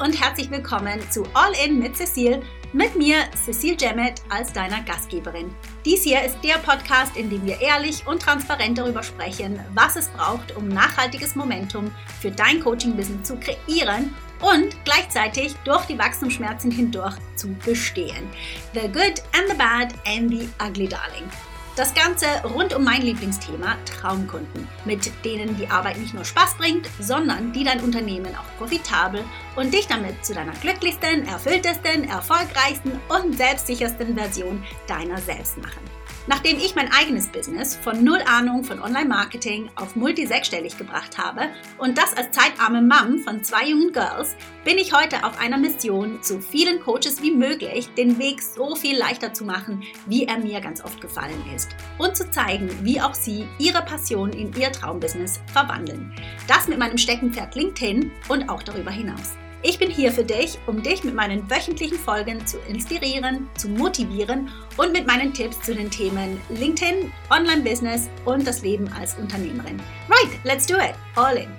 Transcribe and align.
und 0.00 0.18
herzlich 0.18 0.50
willkommen 0.50 0.98
zu 1.10 1.24
All 1.34 1.52
In 1.62 1.78
mit 1.78 1.94
Cecile. 1.94 2.40
Mit 2.72 2.96
mir, 2.96 3.16
Cecile 3.34 3.76
Jemmet, 3.78 4.22
als 4.30 4.50
deiner 4.50 4.80
Gastgeberin. 4.82 5.54
Dies 5.84 6.04
hier 6.04 6.22
ist 6.22 6.38
der 6.42 6.54
Podcast, 6.54 7.16
in 7.16 7.28
dem 7.28 7.44
wir 7.44 7.60
ehrlich 7.60 8.06
und 8.06 8.22
transparent 8.22 8.78
darüber 8.78 9.02
sprechen, 9.02 9.60
was 9.74 9.96
es 9.96 10.08
braucht, 10.08 10.56
um 10.56 10.68
nachhaltiges 10.68 11.34
Momentum 11.36 11.90
für 12.20 12.30
dein 12.30 12.60
Coaching-Business 12.60 13.28
zu 13.28 13.36
kreieren 13.36 14.14
und 14.40 14.74
gleichzeitig 14.86 15.54
durch 15.64 15.84
die 15.84 15.98
Wachstumsschmerzen 15.98 16.70
hindurch 16.70 17.16
zu 17.36 17.48
bestehen. 17.66 18.30
The 18.72 18.88
good 18.88 19.22
and 19.34 19.50
the 19.50 19.56
bad 19.56 19.92
and 20.06 20.30
the 20.30 20.48
ugly 20.66 20.88
darling. 20.88 21.28
Das 21.80 21.94
Ganze 21.94 22.26
rund 22.44 22.74
um 22.74 22.84
mein 22.84 23.00
Lieblingsthema 23.00 23.74
Traumkunden, 23.86 24.68
mit 24.84 25.10
denen 25.24 25.56
die 25.56 25.66
Arbeit 25.70 25.96
nicht 25.96 26.12
nur 26.12 26.26
Spaß 26.26 26.58
bringt, 26.58 26.86
sondern 27.00 27.54
die 27.54 27.64
dein 27.64 27.80
Unternehmen 27.80 28.36
auch 28.36 28.58
profitabel 28.58 29.24
und 29.56 29.72
dich 29.72 29.86
damit 29.86 30.22
zu 30.22 30.34
deiner 30.34 30.52
glücklichsten, 30.52 31.26
erfülltesten, 31.26 32.06
erfolgreichsten 32.06 33.00
und 33.08 33.34
selbstsichersten 33.34 34.14
Version 34.14 34.62
deiner 34.88 35.16
selbst 35.22 35.56
machen. 35.56 35.99
Nachdem 36.30 36.58
ich 36.58 36.76
mein 36.76 36.92
eigenes 36.92 37.26
Business 37.26 37.74
von 37.74 38.04
null 38.04 38.20
Ahnung 38.24 38.62
von 38.62 38.80
Online-Marketing 38.80 39.68
auf 39.74 39.96
multi-sechsstellig 39.96 40.78
gebracht 40.78 41.18
habe 41.18 41.48
und 41.76 41.98
das 41.98 42.16
als 42.16 42.30
zeitarme 42.30 42.80
Mom 42.80 43.18
von 43.18 43.42
zwei 43.42 43.66
jungen 43.66 43.92
Girls, 43.92 44.36
bin 44.62 44.78
ich 44.78 44.92
heute 44.92 45.24
auf 45.24 45.40
einer 45.40 45.58
Mission, 45.58 46.20
so 46.22 46.38
vielen 46.38 46.78
Coaches 46.78 47.20
wie 47.20 47.32
möglich 47.32 47.88
den 47.96 48.16
Weg 48.20 48.42
so 48.42 48.76
viel 48.76 48.96
leichter 48.96 49.34
zu 49.34 49.44
machen, 49.44 49.82
wie 50.06 50.26
er 50.26 50.38
mir 50.38 50.60
ganz 50.60 50.84
oft 50.84 51.00
gefallen 51.00 51.42
ist. 51.52 51.70
Und 51.98 52.16
zu 52.16 52.30
zeigen, 52.30 52.70
wie 52.84 53.00
auch 53.00 53.14
sie 53.14 53.48
ihre 53.58 53.82
Passion 53.82 54.32
in 54.32 54.54
ihr 54.54 54.70
Traumbusiness 54.70 55.40
verwandeln. 55.52 56.14
Das 56.46 56.68
mit 56.68 56.78
meinem 56.78 56.96
Steckenpferd 56.96 57.56
LinkedIn 57.56 58.12
und 58.28 58.48
auch 58.48 58.62
darüber 58.62 58.92
hinaus. 58.92 59.36
Ich 59.62 59.78
bin 59.78 59.90
hier 59.90 60.10
für 60.10 60.24
dich, 60.24 60.58
um 60.66 60.82
dich 60.82 61.04
mit 61.04 61.14
meinen 61.14 61.50
wöchentlichen 61.50 61.98
Folgen 61.98 62.46
zu 62.46 62.56
inspirieren, 62.60 63.46
zu 63.58 63.68
motivieren 63.68 64.48
und 64.78 64.90
mit 64.90 65.06
meinen 65.06 65.34
Tipps 65.34 65.60
zu 65.60 65.74
den 65.74 65.90
Themen 65.90 66.40
LinkedIn, 66.48 67.12
Online-Business 67.28 68.08
und 68.24 68.46
das 68.46 68.62
Leben 68.62 68.90
als 68.98 69.18
Unternehmerin. 69.18 69.78
Right, 70.08 70.42
let's 70.44 70.66
do 70.66 70.76
it. 70.76 70.94
All 71.14 71.36
in. 71.36 71.50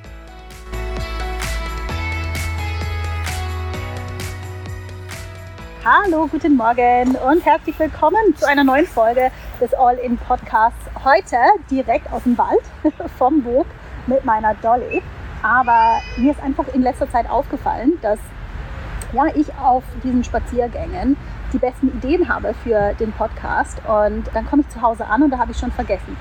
Hallo, 5.85 6.25
guten 6.25 6.57
Morgen 6.57 7.15
und 7.17 7.45
herzlich 7.45 7.77
willkommen 7.77 8.35
zu 8.35 8.47
einer 8.47 8.63
neuen 8.63 8.87
Folge 8.87 9.29
des 9.61 9.75
All 9.75 9.99
In 9.99 10.17
Podcasts. 10.17 10.89
Heute 11.05 11.37
direkt 11.69 12.11
aus 12.11 12.23
dem 12.23 12.35
Wald 12.35 12.63
vom 13.19 13.43
Burg 13.43 13.67
mit 14.07 14.25
meiner 14.25 14.55
Dolly. 14.55 15.03
Aber 15.43 16.01
mir 16.17 16.31
ist 16.31 16.41
einfach 16.41 16.67
in 16.73 16.81
letzter 16.81 17.09
Zeit 17.09 17.29
aufgefallen, 17.29 17.93
dass 18.01 18.19
ja, 19.13 19.25
ich 19.35 19.53
auf 19.55 19.83
diesen 20.03 20.23
Spaziergängen 20.23 21.17
die 21.51 21.57
besten 21.57 21.89
Ideen 21.89 22.29
habe 22.29 22.53
für 22.63 22.93
den 22.93 23.11
Podcast 23.11 23.81
und 23.85 24.23
dann 24.33 24.45
komme 24.45 24.61
ich 24.61 24.69
zu 24.69 24.81
Hause 24.81 25.05
an 25.05 25.23
und 25.23 25.31
da 25.31 25.37
habe 25.37 25.51
ich 25.51 25.57
schon 25.57 25.71
vergessen. 25.71 26.15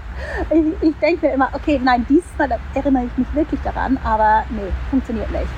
ich, 0.50 0.88
ich 0.88 0.94
denke 1.00 1.26
mir 1.26 1.34
immer, 1.34 1.50
okay, 1.52 1.78
nein, 1.82 2.06
dieses 2.08 2.30
Mal 2.38 2.48
erinnere 2.74 3.04
ich 3.04 3.18
mich 3.18 3.34
wirklich 3.34 3.60
daran, 3.62 3.98
aber 4.02 4.44
nee, 4.50 4.72
funktioniert 4.88 5.30
nicht. 5.30 5.48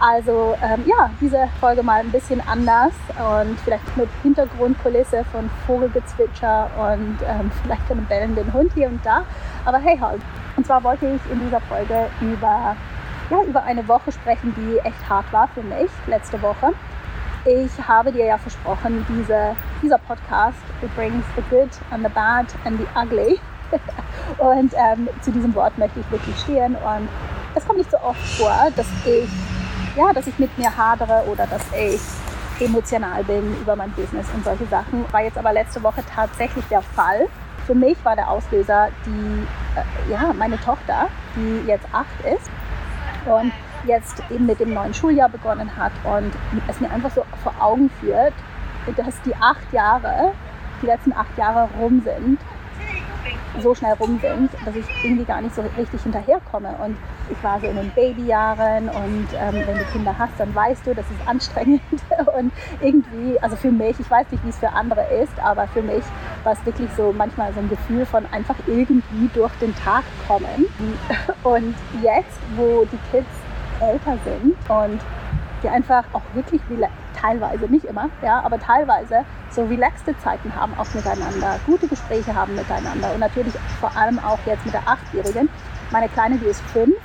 Also 0.00 0.54
ähm, 0.62 0.84
ja, 0.86 1.10
diese 1.20 1.48
Folge 1.58 1.82
mal 1.82 2.00
ein 2.00 2.12
bisschen 2.12 2.40
anders 2.46 2.92
und 3.16 3.58
vielleicht 3.60 3.96
mit 3.96 4.08
Hintergrundkulisse 4.22 5.24
von 5.32 5.50
Vogelgezwitscher 5.66 6.70
und 6.76 7.18
ähm, 7.26 7.50
vielleicht 7.62 7.90
einem 7.90 8.06
bellenden 8.06 8.52
Hund 8.52 8.72
hier 8.74 8.88
und 8.88 9.04
da. 9.04 9.24
Aber 9.64 9.78
hey 9.78 9.98
halt. 9.98 10.22
Und 10.56 10.66
zwar 10.66 10.82
wollte 10.84 11.06
ich 11.06 11.32
in 11.32 11.40
dieser 11.40 11.60
Folge 11.62 12.08
über, 12.20 12.76
ja, 13.30 13.42
über 13.44 13.62
eine 13.64 13.86
Woche 13.88 14.12
sprechen, 14.12 14.54
die 14.56 14.78
echt 14.78 15.08
hart 15.08 15.32
war 15.32 15.48
für 15.48 15.62
mich 15.62 15.90
letzte 16.06 16.40
Woche. 16.42 16.72
Ich 17.44 17.70
habe 17.86 18.12
dir 18.12 18.26
ja 18.26 18.38
versprochen, 18.38 19.04
diese, 19.08 19.56
dieser 19.82 19.98
Podcast 19.98 20.58
brings 20.94 21.24
the 21.34 21.42
good 21.50 21.70
and 21.90 22.04
the 22.04 22.12
bad 22.12 22.46
and 22.64 22.78
the 22.78 22.86
ugly. 22.96 23.40
und 24.38 24.72
ähm, 24.74 25.08
zu 25.22 25.32
diesem 25.32 25.54
Wort 25.56 25.76
möchte 25.76 25.98
ich 25.98 26.10
wirklich 26.10 26.38
stehen. 26.38 26.76
Und 26.76 27.08
es 27.54 27.66
kommt 27.66 27.78
nicht 27.78 27.90
so 27.90 27.98
oft 27.98 28.20
vor, 28.36 28.68
dass 28.76 28.86
ich 29.04 29.28
ja, 29.98 30.12
dass 30.12 30.26
ich 30.28 30.38
mit 30.38 30.56
mir 30.56 30.74
hadere 30.76 31.24
oder 31.26 31.46
dass 31.46 31.62
ich 31.76 32.00
emotional 32.64 33.24
bin 33.24 33.56
über 33.60 33.74
mein 33.74 33.90
Business 33.92 34.26
und 34.32 34.44
solche 34.44 34.66
Sachen. 34.66 35.04
War 35.12 35.22
jetzt 35.22 35.36
aber 35.36 35.52
letzte 35.52 35.82
Woche 35.82 36.02
tatsächlich 36.14 36.64
der 36.66 36.82
Fall. 36.82 37.26
Für 37.66 37.74
mich 37.74 37.96
war 38.04 38.14
der 38.14 38.30
Auslöser 38.30 38.88
die, 39.04 39.46
äh, 39.76 40.12
ja, 40.12 40.32
meine 40.32 40.58
Tochter, 40.60 41.08
die 41.34 41.66
jetzt 41.66 41.86
acht 41.92 42.20
ist 42.24 42.48
und 43.26 43.52
jetzt 43.84 44.22
eben 44.30 44.46
mit 44.46 44.60
dem 44.60 44.72
neuen 44.72 44.94
Schuljahr 44.94 45.28
begonnen 45.28 45.70
hat 45.76 45.92
und 46.04 46.32
es 46.68 46.80
mir 46.80 46.90
einfach 46.90 47.10
so 47.10 47.24
vor 47.42 47.54
Augen 47.60 47.90
führt, 48.00 48.34
dass 48.96 49.20
die 49.22 49.34
acht 49.34 49.72
Jahre, 49.72 50.32
die 50.80 50.86
letzten 50.86 51.12
acht 51.12 51.36
Jahre 51.36 51.68
rum 51.78 52.02
sind 52.04 52.40
so 53.60 53.74
schnell 53.74 53.94
rum 53.94 54.18
sind, 54.20 54.50
dass 54.64 54.74
ich 54.74 54.86
irgendwie 55.02 55.24
gar 55.24 55.40
nicht 55.40 55.54
so 55.54 55.62
richtig 55.76 56.02
hinterherkomme. 56.02 56.74
Und 56.84 56.96
ich 57.30 57.42
war 57.42 57.60
so 57.60 57.66
in 57.66 57.76
den 57.76 57.90
Babyjahren 57.90 58.88
und 58.88 59.28
ähm, 59.34 59.54
wenn 59.66 59.76
du 59.76 59.84
Kinder 59.92 60.14
hast, 60.18 60.32
dann 60.38 60.54
weißt 60.54 60.86
du, 60.86 60.94
das 60.94 61.04
ist 61.06 61.28
anstrengend 61.28 61.82
und 62.38 62.52
irgendwie, 62.80 63.38
also 63.40 63.56
für 63.56 63.70
mich, 63.70 63.98
ich 64.00 64.10
weiß 64.10 64.26
nicht, 64.30 64.44
wie 64.44 64.50
es 64.50 64.58
für 64.58 64.70
andere 64.70 65.02
ist, 65.22 65.38
aber 65.42 65.66
für 65.68 65.82
mich 65.82 66.02
war 66.44 66.52
es 66.52 66.64
wirklich 66.64 66.88
so 66.96 67.14
manchmal 67.16 67.52
so 67.52 67.60
ein 67.60 67.68
Gefühl 67.68 68.06
von 68.06 68.24
einfach 68.32 68.56
irgendwie 68.66 69.28
durch 69.34 69.52
den 69.60 69.74
Tag 69.76 70.04
kommen. 70.26 70.66
Und 71.42 71.74
jetzt, 72.02 72.38
wo 72.56 72.84
die 72.84 72.98
Kids 73.10 73.28
älter 73.80 74.18
sind 74.24 74.56
und 74.68 75.00
die 75.62 75.68
einfach 75.68 76.04
auch 76.12 76.22
wirklich 76.34 76.60
teilweise, 77.20 77.66
nicht 77.66 77.84
immer, 77.84 78.10
ja, 78.22 78.40
aber 78.40 78.58
teilweise 78.58 79.24
so 79.50 79.64
relaxte 79.64 80.16
Zeiten 80.18 80.54
haben 80.54 80.72
auch 80.78 80.92
miteinander, 80.94 81.58
gute 81.66 81.88
Gespräche 81.88 82.34
haben 82.34 82.54
miteinander 82.54 83.12
und 83.12 83.20
natürlich 83.20 83.54
vor 83.80 83.94
allem 83.96 84.18
auch 84.18 84.38
jetzt 84.46 84.64
mit 84.64 84.74
der 84.74 84.86
Achtjährigen. 84.86 85.48
Meine 85.90 86.08
Kleine, 86.08 86.36
die 86.36 86.46
ist 86.46 86.60
fünf, 86.60 86.96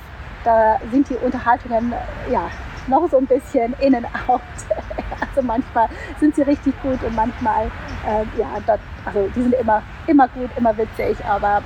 da 0.44 0.78
sind 0.90 1.08
die 1.08 1.16
Unterhaltungen 1.16 1.92
ja 2.30 2.50
noch 2.86 3.08
so 3.10 3.16
ein 3.18 3.26
bisschen 3.26 3.74
in 3.80 3.94
and 3.94 4.06
out. 4.28 4.40
Also 5.20 5.46
manchmal 5.46 5.88
sind 6.20 6.36
sie 6.36 6.42
richtig 6.42 6.80
gut 6.80 7.02
und 7.02 7.16
manchmal, 7.16 7.66
äh, 8.06 8.38
ja, 8.38 8.46
dort, 8.66 8.78
also 9.04 9.28
die 9.34 9.42
sind 9.42 9.54
immer, 9.54 9.82
immer 10.06 10.28
gut, 10.28 10.48
immer 10.56 10.76
witzig, 10.76 11.16
aber 11.24 11.60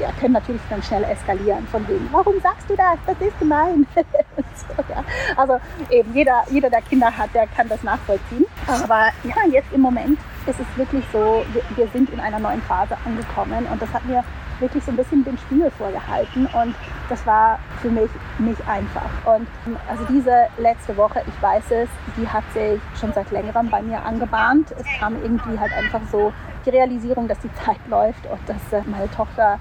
ja, 0.00 0.10
können 0.20 0.34
natürlich 0.34 0.62
dann 0.68 0.82
schnell 0.82 1.04
eskalieren 1.04 1.66
von 1.68 1.86
wegen, 1.88 2.08
warum 2.12 2.40
sagst 2.40 2.68
du 2.68 2.76
das? 2.76 2.98
Das 3.06 3.16
ist 3.20 3.38
gemein. 3.38 3.86
so, 3.94 4.82
ja. 4.88 5.04
Also 5.36 5.58
eben 5.90 6.14
jeder, 6.14 6.44
jeder, 6.50 6.70
der 6.70 6.82
Kinder 6.82 7.16
hat, 7.16 7.34
der 7.34 7.46
kann 7.46 7.68
das 7.68 7.82
nachvollziehen. 7.82 8.46
Aber 8.66 9.10
ja, 9.24 9.36
jetzt 9.50 9.72
im 9.72 9.80
Moment 9.80 10.18
ist 10.46 10.60
es 10.60 10.78
wirklich 10.78 11.04
so, 11.12 11.44
wir, 11.52 11.62
wir 11.76 11.88
sind 11.88 12.10
in 12.10 12.20
einer 12.20 12.38
neuen 12.38 12.62
Phase 12.62 12.96
angekommen 13.04 13.66
und 13.70 13.80
das 13.80 13.92
hat 13.92 14.04
mir 14.04 14.24
wirklich 14.60 14.84
so 14.84 14.90
ein 14.90 14.96
bisschen 14.96 15.24
den 15.24 15.38
Spiegel 15.38 15.70
vorgehalten 15.70 16.46
und 16.46 16.74
das 17.08 17.26
war 17.26 17.58
für 17.80 17.88
mich 17.88 18.10
nicht 18.38 18.60
einfach. 18.68 19.10
Und 19.24 19.48
also 19.88 20.04
diese 20.04 20.46
letzte 20.58 20.96
Woche, 20.96 21.22
ich 21.26 21.42
weiß 21.42 21.64
es, 21.70 21.88
die 22.16 22.28
hat 22.28 22.44
sich 22.52 22.80
schon 22.98 23.12
seit 23.12 23.30
längerem 23.30 23.68
bei 23.70 23.82
mir 23.82 24.04
angebahnt. 24.04 24.72
Es 24.78 24.86
kam 24.98 25.16
irgendwie 25.22 25.58
halt 25.58 25.72
einfach 25.72 26.00
so 26.12 26.32
die 26.64 26.70
Realisierung, 26.70 27.28
dass 27.28 27.38
die 27.40 27.52
Zeit 27.64 27.80
läuft 27.88 28.26
und 28.26 28.40
dass 28.46 28.72
äh, 28.72 28.82
meine 28.86 29.10
Tochter 29.10 29.58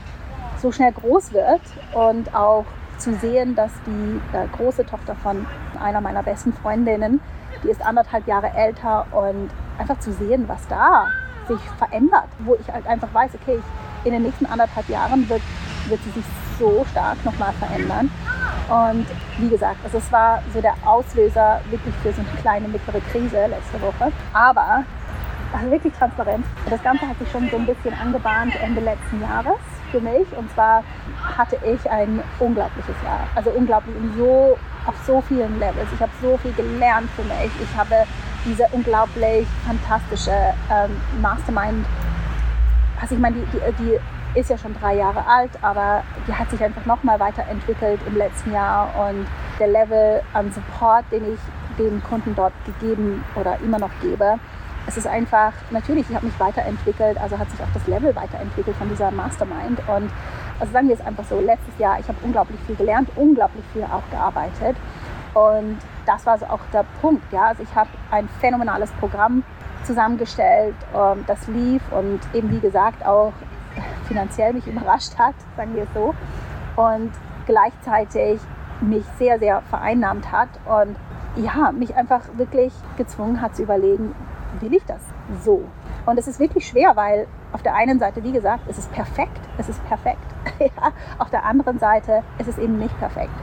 so 0.62 0.72
schnell 0.72 0.92
groß 0.92 1.34
wird 1.34 1.62
und 1.94 2.34
auch 2.36 2.66
zu 2.98 3.14
sehen, 3.16 3.56
dass 3.56 3.72
die 3.86 4.22
äh, 4.36 4.48
große 4.58 4.86
Tochter 4.86 5.16
von 5.16 5.46
einer 5.82 6.02
meiner 6.02 6.24
besten 6.24 6.54
Freundinnen, 6.54 7.22
die 7.64 7.70
ist 7.70 7.82
anderthalb 7.82 8.28
Jahre 8.28 8.52
älter 8.54 9.06
und 9.12 9.50
einfach 9.78 10.00
zu 10.00 10.12
sehen, 10.12 10.46
was 10.48 10.68
da 10.68 11.08
sich 11.48 11.60
verändert, 11.78 12.28
wo 12.40 12.56
ich 12.56 12.72
halt 12.72 12.86
einfach 12.86 13.14
weiß, 13.14 13.32
okay, 13.42 13.58
ich, 13.58 14.06
in 14.06 14.14
den 14.14 14.24
nächsten 14.24 14.46
anderthalb 14.46 14.88
Jahren 14.90 15.28
wird, 15.30 15.42
wird 15.88 16.02
sie 16.04 16.12
sich 16.12 16.26
so 16.58 16.86
stark 16.92 17.24
nochmal 17.26 17.54
verändern. 17.54 18.12
Und 18.70 19.08
wie 19.40 19.50
gesagt, 19.50 19.78
also 19.84 19.98
es 19.98 20.12
war 20.12 20.44
so 20.54 20.62
der 20.62 20.76
Auslöser 20.86 21.60
wirklich 21.70 21.96
für 22.04 22.14
so 22.14 22.22
eine 22.22 22.42
kleine 22.42 22.68
mittlere 22.68 23.02
Krise 23.12 23.48
letzte 23.48 23.82
Woche. 23.82 24.12
Aber 24.32 24.84
also 25.54 25.72
wirklich 25.72 25.94
transparent. 25.94 26.46
Das 26.70 26.82
Ganze 26.84 27.08
hat 27.08 27.18
sich 27.18 27.30
schon 27.32 27.50
so 27.50 27.58
ein 27.58 27.66
bisschen 27.66 27.94
angebahnt 27.94 28.54
Ende 28.62 28.82
letzten 28.82 29.22
Jahres 29.22 29.60
für 29.92 30.00
mich. 30.00 30.28
Und 30.38 30.52
zwar 30.54 30.84
hatte 31.38 31.58
ich 31.66 31.90
ein 31.90 32.22
unglaubliches 32.40 32.96
Jahr. 33.04 33.28
Also 33.36 33.50
unglaublich 33.52 33.96
in 33.96 34.14
so, 34.18 34.58
auf 34.86 34.96
so 35.06 35.22
vielen 35.22 35.60
Levels. 35.60 35.88
Ich 35.94 36.00
habe 36.00 36.12
so 36.22 36.38
viel 36.38 36.54
gelernt 36.54 37.10
für 37.16 37.24
mich. 37.24 37.52
Ich 37.62 37.78
habe 37.78 38.06
diese 38.46 38.68
unglaublich 38.72 39.48
fantastische 39.66 40.54
ähm, 40.72 40.96
Mastermind. 41.22 41.86
Also 43.02 43.16
ich 43.16 43.22
meine, 43.22 43.38
die, 43.38 43.58
die, 43.58 43.84
die 43.84 44.40
ist 44.40 44.50
ja 44.50 44.58
schon 44.58 44.76
drei 44.80 44.96
Jahre 44.96 45.26
alt, 45.26 45.52
aber 45.62 46.04
die 46.28 46.34
hat 46.34 46.50
sich 46.52 46.64
einfach 46.64 46.86
nochmal 46.86 47.20
weiterentwickelt 47.20 48.00
im 48.06 48.18
letzten 48.18 48.54
Jahr 48.54 48.94
und 49.10 49.26
der 49.60 49.68
Level 49.68 50.22
an 50.34 50.52
Support, 50.52 51.06
den 51.12 51.34
ich 51.34 51.40
den 51.78 52.04
Kunden 52.04 52.36
dort 52.36 52.54
gegeben 52.66 53.24
oder 53.36 53.58
immer 53.64 53.80
noch 53.80 53.90
gebe, 54.02 54.38
es 54.90 54.98
ist 54.98 55.06
einfach, 55.06 55.54
natürlich, 55.70 56.10
ich 56.10 56.16
habe 56.16 56.26
mich 56.26 56.40
weiterentwickelt, 56.40 57.20
also 57.22 57.38
hat 57.38 57.50
sich 57.52 57.62
auch 57.62 57.72
das 57.76 57.86
Level 57.86 58.16
weiterentwickelt 58.16 58.76
von 58.76 58.90
dieser 58.90 59.12
Mastermind. 59.12 59.80
Und 59.88 60.10
also 60.60 60.74
sagen 60.74 60.88
wir 60.88 60.96
es 60.96 61.06
einfach 61.06 61.24
so, 61.26 61.40
letztes 61.40 61.78
Jahr, 61.78 62.00
ich 62.00 62.08
habe 62.08 62.18
unglaublich 62.24 62.60
viel 62.62 62.76
gelernt, 62.76 63.08
unglaublich 63.16 63.64
viel 63.72 63.84
auch 63.84 64.02
gearbeitet. 64.10 64.76
Und 65.36 65.78
das 66.08 66.26
war 66.26 66.40
so 66.40 66.48
auch 66.48 66.60
der 66.74 66.86
Punkt. 67.02 67.32
Ja? 67.32 67.50
Also 67.50 67.62
ich 67.62 67.76
habe 67.76 67.90
ein 68.10 68.28
phänomenales 68.40 68.92
Programm 68.94 69.44
zusammengestellt, 69.84 70.76
ähm, 70.96 71.24
das 71.28 71.48
lief 71.48 71.84
und 71.92 72.20
eben 72.34 72.50
wie 72.50 72.60
gesagt 72.60 73.06
auch 73.06 73.32
finanziell 74.08 74.54
mich 74.54 74.66
überrascht 74.74 75.20
hat, 75.20 75.36
sagen 75.56 75.76
wir 75.76 75.84
es 75.84 75.90
so. 75.94 76.16
Und 76.82 77.12
gleichzeitig 77.46 78.42
mich 78.82 79.06
sehr, 79.20 79.38
sehr 79.38 79.62
vereinnahmt 79.70 80.32
hat 80.32 80.50
und 80.66 80.96
ja, 81.36 81.72
mich 81.72 81.96
einfach 81.96 82.22
wirklich 82.38 82.74
gezwungen 82.98 83.40
hat 83.40 83.56
zu 83.56 83.64
überlegen, 83.64 84.16
will 84.60 84.74
ich 84.74 84.84
das 84.86 85.02
so? 85.44 85.64
Und 86.06 86.18
es 86.18 86.28
ist 86.28 86.40
wirklich 86.40 86.68
schwer, 86.68 86.96
weil 86.96 87.28
auf 87.52 87.62
der 87.62 87.76
einen 87.76 88.00
Seite, 88.00 88.24
wie 88.24 88.32
gesagt, 88.32 88.64
es 88.68 88.78
ist 88.78 88.92
perfekt, 88.92 89.40
es 89.58 89.70
ist 89.70 89.84
perfekt. 89.88 90.26
ja, 90.60 90.92
auf 91.18 91.30
der 91.30 91.46
anderen 91.46 91.80
Seite 91.80 92.24
ist 92.38 92.48
es 92.48 92.58
eben 92.58 92.78
nicht 92.80 92.98
perfekt. 93.00 93.34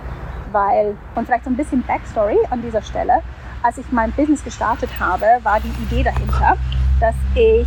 Weil, 0.52 0.96
und 1.14 1.26
vielleicht 1.26 1.44
so 1.44 1.50
ein 1.50 1.56
bisschen 1.56 1.82
Backstory 1.82 2.38
an 2.50 2.62
dieser 2.62 2.82
Stelle, 2.82 3.22
als 3.62 3.78
ich 3.78 3.90
mein 3.90 4.12
Business 4.12 4.44
gestartet 4.44 4.90
habe, 5.00 5.26
war 5.42 5.60
die 5.60 5.82
Idee 5.82 6.02
dahinter, 6.04 6.56
dass 7.00 7.14
ich 7.34 7.66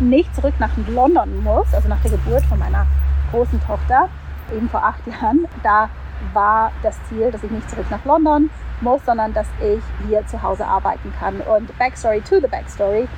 nicht 0.00 0.34
zurück 0.34 0.54
nach 0.58 0.70
London 0.88 1.42
muss, 1.42 1.72
also 1.74 1.88
nach 1.88 2.00
der 2.00 2.12
Geburt 2.12 2.44
von 2.46 2.58
meiner 2.58 2.86
großen 3.30 3.60
Tochter, 3.62 4.08
eben 4.54 4.68
vor 4.68 4.84
acht 4.84 5.06
Jahren. 5.06 5.46
Da 5.62 5.88
war 6.32 6.72
das 6.82 6.96
Ziel, 7.08 7.30
dass 7.30 7.42
ich 7.42 7.50
nicht 7.50 7.68
zurück 7.70 7.86
nach 7.90 8.04
London 8.04 8.50
muss, 8.80 9.04
sondern 9.04 9.32
dass 9.32 9.46
ich 9.60 9.82
hier 10.08 10.26
zu 10.26 10.42
Hause 10.42 10.66
arbeiten 10.66 11.12
kann. 11.18 11.40
Und 11.40 11.76
Backstory 11.78 12.20
to 12.20 12.40
the 12.40 12.46
Backstory, 12.46 13.08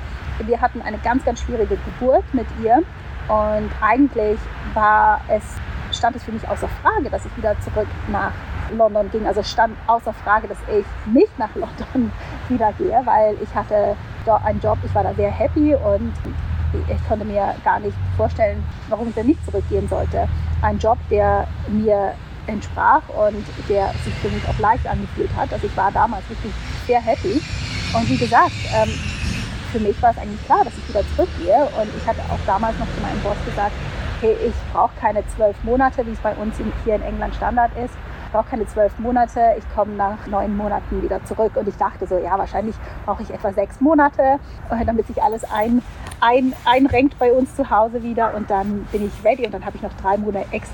wir 0.45 0.61
hatten 0.61 0.81
eine 0.81 0.97
ganz, 0.99 1.25
ganz 1.25 1.41
schwierige 1.41 1.77
Geburt 1.77 2.23
mit 2.33 2.47
ihr 2.63 2.81
und 3.27 3.69
eigentlich 3.81 4.39
war 4.73 5.21
es, 5.27 5.43
stand 5.95 6.15
es 6.15 6.23
für 6.23 6.31
mich 6.31 6.47
außer 6.47 6.67
Frage, 6.81 7.09
dass 7.09 7.25
ich 7.25 7.37
wieder 7.37 7.59
zurück 7.61 7.87
nach 8.11 8.31
London 8.75 9.09
ging. 9.11 9.27
Also 9.27 9.43
stand 9.43 9.75
außer 9.87 10.13
Frage, 10.13 10.47
dass 10.47 10.57
ich 10.73 10.85
nicht 11.13 11.37
nach 11.37 11.53
London 11.55 12.11
wieder 12.49 12.71
gehe, 12.73 13.01
weil 13.05 13.35
ich 13.41 13.53
hatte 13.53 13.95
dort 14.25 14.43
einen 14.45 14.59
Job, 14.59 14.77
ich 14.83 14.93
war 14.95 15.03
da 15.03 15.13
sehr 15.13 15.31
happy 15.31 15.75
und 15.75 16.13
ich 16.87 17.07
konnte 17.07 17.25
mir 17.25 17.55
gar 17.63 17.79
nicht 17.79 17.97
vorstellen, 18.15 18.63
warum 18.89 19.09
ich 19.09 19.15
denn 19.15 19.27
nicht 19.27 19.43
zurückgehen 19.45 19.87
sollte. 19.87 20.27
Ein 20.61 20.77
Job, 20.77 20.97
der 21.09 21.47
mir 21.67 22.13
entsprach 22.49 23.01
und 23.09 23.45
der 23.69 23.93
sich 24.03 24.13
für 24.21 24.29
mich 24.29 24.43
auch 24.47 24.59
leicht 24.59 24.85
angefühlt 24.87 25.29
hat. 25.35 25.53
Also 25.53 25.67
ich 25.67 25.77
war 25.77 25.91
damals 25.91 26.27
wirklich 26.29 26.53
sehr 26.87 27.01
happy. 27.01 27.41
Und 27.93 28.09
wie 28.09 28.17
gesagt, 28.17 28.51
ähm, 28.75 28.89
für 29.71 29.79
mich 29.79 30.01
war 30.01 30.11
es 30.11 30.17
eigentlich 30.17 30.45
klar, 30.45 30.63
dass 30.63 30.73
ich 30.77 30.89
wieder 30.89 31.03
zurückgehe. 31.15 31.69
Und 31.79 31.89
ich 31.95 32.07
hatte 32.07 32.21
auch 32.29 32.39
damals 32.45 32.77
noch 32.79 32.87
zu 32.95 33.01
meinem 33.01 33.19
Boss 33.21 33.37
gesagt, 33.45 33.73
hey, 34.21 34.35
ich 34.45 34.53
brauche 34.73 34.91
keine 34.99 35.25
zwölf 35.27 35.55
Monate, 35.63 36.05
wie 36.05 36.11
es 36.11 36.19
bei 36.19 36.33
uns 36.35 36.55
hier 36.83 36.95
in 36.95 37.03
England 37.03 37.35
Standard 37.35 37.71
ist 37.77 37.93
brauche 38.31 38.49
keine 38.49 38.67
zwölf 38.67 38.97
Monate, 38.99 39.55
ich 39.57 39.63
komme 39.75 39.93
nach 39.93 40.25
neun 40.27 40.55
Monaten 40.55 41.01
wieder 41.01 41.23
zurück. 41.25 41.55
Und 41.55 41.67
ich 41.67 41.75
dachte 41.77 42.07
so, 42.07 42.17
ja, 42.17 42.37
wahrscheinlich 42.37 42.75
brauche 43.05 43.23
ich 43.23 43.31
etwa 43.31 43.51
sechs 43.53 43.79
Monate, 43.81 44.39
äh, 44.69 44.85
damit 44.85 45.07
sich 45.07 45.21
alles 45.21 45.43
ein, 45.51 45.81
ein, 46.21 46.53
einrenkt 46.65 47.17
bei 47.19 47.31
uns 47.31 47.55
zu 47.55 47.69
Hause 47.69 48.03
wieder. 48.03 48.33
Und 48.35 48.49
dann 48.49 48.87
bin 48.91 49.05
ich 49.05 49.25
ready 49.25 49.45
und 49.45 49.53
dann 49.53 49.65
habe 49.65 49.77
ich 49.77 49.81
noch 49.81 49.93
drei 50.01 50.17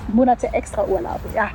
Monate 0.08 0.52
extra 0.52 0.84
Urlaub. 0.84 1.20
Ja, 1.34 1.48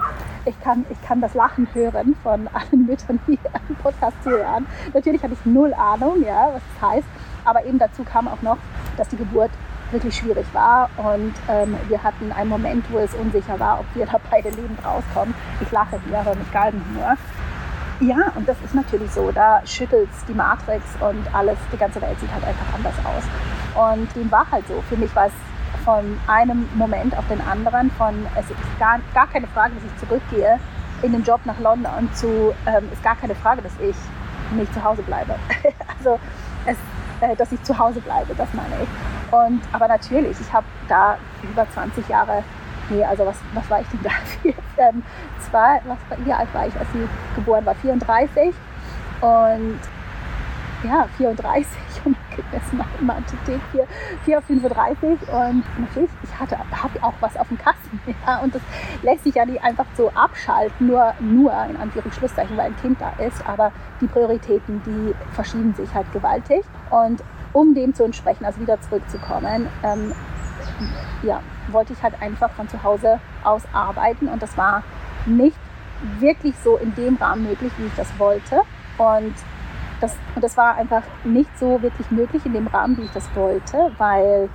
ich 0.46 0.60
kann, 0.62 0.86
ich 0.90 1.02
kann 1.04 1.22
das 1.22 1.34
Lachen 1.34 1.68
hören 1.74 2.16
von 2.24 2.48
allen 2.54 2.86
Müttern, 2.86 3.20
die 3.28 3.40
einen 3.54 3.76
Podcast 3.82 4.16
zuhören. 4.24 4.66
Natürlich 4.94 5.22
hatte 5.22 5.34
ich 5.34 5.46
null 5.46 5.74
Ahnung, 5.74 6.24
ja, 6.24 6.50
was 6.54 6.62
das 6.80 6.90
heißt. 6.90 7.08
Aber 7.46 7.66
eben 7.66 7.80
dazu 7.80 8.04
kam 8.04 8.28
auch 8.28 8.42
noch, 8.42 8.58
dass 8.98 9.08
die 9.10 9.18
Geburt 9.18 9.52
wirklich 9.92 10.16
schwierig 10.16 10.46
war. 10.54 10.90
Und 10.98 11.34
ähm, 11.50 11.76
wir 11.88 12.04
hatten 12.04 12.32
einen 12.32 12.50
Moment, 12.50 12.86
wo 12.92 13.00
es 13.00 13.14
unsicher 13.14 13.60
war, 13.60 13.80
ob 13.80 13.86
wir 13.94 14.06
da 14.06 14.20
beide 14.30 14.50
lebend 14.50 14.84
rauskommen. 14.86 15.34
Ich 15.62 15.72
lache 15.72 16.00
hier, 16.08 16.20
aber 16.20 16.36
mit 16.36 16.52
Galgenhumor. 16.52 17.18
Ja, 18.00 18.32
und 18.36 18.50
das 18.50 18.58
ist 18.66 18.74
natürlich 18.74 19.12
so. 19.12 19.32
Da 19.32 19.62
schüttelt 19.66 20.10
die 20.28 20.34
Matrix 20.34 20.84
und 21.00 21.24
alles, 21.36 21.58
die 21.72 21.78
ganze 21.78 22.02
Welt 22.02 22.20
sieht 22.20 22.34
halt 22.34 22.44
einfach 22.44 22.74
anders 22.74 22.96
aus. 23.06 23.94
Und 23.94 24.16
dem 24.16 24.32
war 24.32 24.50
halt 24.52 24.68
so. 24.68 24.82
Für 24.90 24.98
mich 24.98 25.16
war 25.16 25.28
es 25.28 25.34
von 25.86 26.20
einem 26.28 26.68
Moment 26.76 27.18
auf 27.18 27.28
den 27.28 27.42
anderen, 27.42 27.92
von 27.92 28.26
es 28.36 28.50
ist 28.50 28.80
gar, 28.80 29.00
gar 29.14 29.28
keine 29.28 29.48
Frage, 29.48 29.74
dass 29.76 29.84
ich 29.84 30.08
zurückgehe 30.08 30.60
in 31.02 31.12
den 31.12 31.24
Job 31.24 31.42
nach 31.46 31.60
London 31.60 32.10
zu, 32.14 32.54
ähm, 32.68 32.90
ist 32.92 33.04
gar 33.04 33.16
keine 33.16 33.36
Frage, 33.36 33.62
dass 33.62 33.74
ich 33.80 33.96
nicht 34.56 34.74
zu 34.74 34.84
Hause 34.84 35.02
bleibe. 35.04 35.36
also, 35.98 36.20
es, 36.66 36.78
äh, 37.22 37.36
dass 37.36 37.52
ich 37.52 37.62
zu 37.64 37.78
Hause 37.78 38.02
bleibe, 38.02 38.34
das 38.36 38.50
meine 38.54 38.84
ich. 38.84 39.34
Und, 39.34 39.62
aber 39.72 39.88
natürlich, 39.88 40.40
ich 40.40 40.52
habe 40.52 40.66
da 40.88 41.18
über 41.44 41.70
20 41.70 42.08
Jahre, 42.10 42.44
nee, 42.90 43.04
also 43.04 43.26
was, 43.26 43.38
was 43.54 43.70
war 43.70 43.82
ich 43.82 43.88
denn 43.88 44.02
da? 44.04 44.52
ähm, 44.78 45.04
zwei, 45.50 45.82
was, 45.86 45.98
wie 46.26 46.34
alt 46.34 46.54
war 46.54 46.68
ich, 46.68 46.76
als 46.78 46.92
sie 46.92 47.08
geboren 47.36 47.66
war? 47.66 47.76
34. 47.76 48.54
Und 49.22 49.80
ja, 50.84 51.08
34 51.18 51.66
und 52.06 52.18
gegessen 52.36 52.78
Mathematik 52.78 53.60
4, 53.72 53.88
4 54.26 54.38
auf 54.38 54.44
35 54.46 55.10
und 55.10 55.64
natürlich, 55.80 56.10
ich 56.24 56.40
hatte 56.40 56.58
habe 56.58 57.04
auch 57.04 57.14
was 57.20 57.38
auf 57.38 57.48
dem 57.48 57.58
Kasten 57.58 58.00
ja, 58.28 58.40
und 58.40 58.56
das 58.56 58.62
lässt 59.04 59.24
sich 59.24 59.36
ja 59.36 59.46
nicht 59.46 59.64
einfach 59.64 59.86
so 59.96 60.10
abschalten, 60.12 60.88
nur, 60.88 61.14
nur 61.20 61.52
in 61.70 61.78
Anführungsschlusszeichen, 61.78 62.58
weil 62.58 62.68
ein 62.68 62.78
Kind 62.78 63.00
da 63.00 63.12
ist, 63.24 63.48
aber 63.48 63.72
die 64.00 64.08
Prioritäten, 64.08 64.82
die 64.86 65.14
verschieben 65.34 65.74
sich 65.76 65.94
halt 65.94 66.12
gewaltig 66.14 66.64
und 66.90 67.24
um 67.54 67.74
dem 67.74 67.94
zu 67.94 68.04
entsprechen, 68.04 68.46
also 68.46 68.60
wieder 68.62 68.80
zurückzukommen, 68.82 69.68
ähm, 69.84 70.14
ja, 71.24 71.42
wollte 71.68 71.94
ich 71.94 72.02
halt 72.02 72.16
einfach 72.22 72.50
von 72.52 72.68
zu 72.70 72.82
Hause 72.82 73.20
aus 73.44 73.64
arbeiten 73.74 74.28
und 74.28 74.42
das 74.42 74.58
war 74.58 74.84
nicht 75.26 75.58
wirklich 76.20 76.56
so 76.64 76.78
in 76.78 76.94
dem 76.96 77.16
Rahmen 77.16 77.44
möglich, 77.44 77.72
wie 77.78 77.86
ich 77.86 77.96
das 77.96 78.08
wollte. 78.18 78.62
Und 78.98 79.34
das, 80.02 80.16
und 80.36 80.44
das 80.44 80.58
war 80.58 80.76
einfach 80.76 81.04
nicht 81.24 81.58
so 81.58 81.82
wirklich 81.82 82.10
möglich 82.12 82.46
in 82.46 82.54
dem 82.54 82.68
Rahmen, 82.68 82.98
wie 82.98 83.04
ich 83.04 83.12
das 83.12 83.34
wollte, 83.36 83.92
weil 83.98 84.50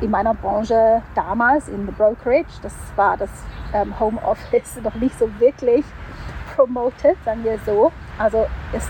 in 0.00 0.10
meiner 0.10 0.34
Branche 0.34 1.02
damals, 1.14 1.68
in 1.68 1.86
the 1.86 1.92
Brokerage, 1.92 2.60
das 2.62 2.74
war 2.96 3.16
das 3.16 3.30
ähm, 3.72 3.98
Home 3.98 4.20
Office 4.22 4.78
noch 4.82 4.94
nicht 4.96 5.18
so 5.18 5.28
wirklich 5.38 5.84
promoted, 6.54 7.16
sagen 7.24 7.44
wir 7.44 7.58
so. 7.64 7.92
Also 8.18 8.46
es 8.72 8.88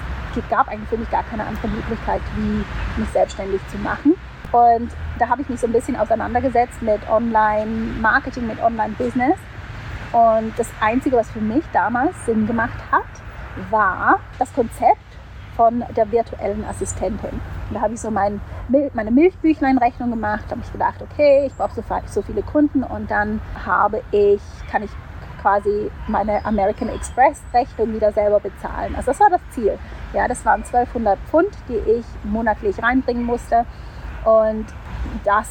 gab 0.50 0.68
eigentlich 0.68 0.88
für 0.88 0.98
mich 0.98 1.10
gar 1.10 1.24
keine 1.24 1.44
andere 1.44 1.68
Möglichkeit, 1.68 2.20
wie 2.36 2.64
mich 3.00 3.10
selbstständig 3.10 3.60
zu 3.68 3.78
machen. 3.78 4.14
Und 4.52 4.90
da 5.18 5.28
habe 5.28 5.42
ich 5.42 5.48
mich 5.48 5.60
so 5.60 5.66
ein 5.66 5.72
bisschen 5.72 5.96
auseinandergesetzt 5.96 6.80
mit 6.82 7.00
Online-Marketing, 7.10 8.46
mit 8.46 8.62
Online-Business. 8.62 9.38
Und 10.12 10.52
das 10.56 10.68
Einzige, 10.80 11.16
was 11.16 11.30
für 11.30 11.40
mich 11.40 11.64
damals 11.72 12.25
Sinn 12.26 12.46
gemacht 12.46 12.78
hat, 12.92 13.04
war 13.70 14.20
das 14.38 14.52
Konzept 14.54 15.05
von 15.56 15.84
der 15.96 16.10
virtuellen 16.12 16.64
Assistentin. 16.64 17.30
Und 17.30 17.75
da 17.75 17.80
habe 17.80 17.94
ich 17.94 18.00
so 18.00 18.10
mein, 18.10 18.40
meine 18.92 19.10
Milchbüchlein-Rechnung 19.10 20.10
gemacht, 20.10 20.44
habe 20.50 20.60
ich 20.62 20.72
gedacht, 20.72 21.02
okay, 21.02 21.46
ich 21.46 21.54
brauche 21.54 21.75
so, 21.75 21.82
so 22.06 22.22
viele 22.22 22.42
Kunden 22.42 22.82
und 22.82 23.10
dann 23.10 23.40
habe 23.64 24.02
ich, 24.12 24.40
kann 24.70 24.82
ich 24.82 24.90
quasi 25.40 25.90
meine 26.08 26.44
American 26.44 26.88
Express 26.88 27.40
Rechnung 27.54 27.94
wieder 27.94 28.12
selber 28.12 28.40
bezahlen. 28.40 28.94
Also 28.96 29.12
das 29.12 29.20
war 29.20 29.30
das 29.30 29.40
Ziel. 29.50 29.78
Ja, 30.12 30.26
das 30.28 30.44
waren 30.44 30.64
1200 30.64 31.18
Pfund, 31.30 31.50
die 31.68 31.76
ich 31.90 32.04
monatlich 32.25 32.82
reinbringen 32.82 33.22
musste. 33.22 33.64
Und 34.25 34.66
das 35.25 35.48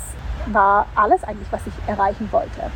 war 0.47 0.85
alles 0.95 1.24
eigentlich, 1.24 1.50
was 1.51 1.65
ich 1.65 1.74
erreichen 1.88 2.27
wollte. 2.31 2.69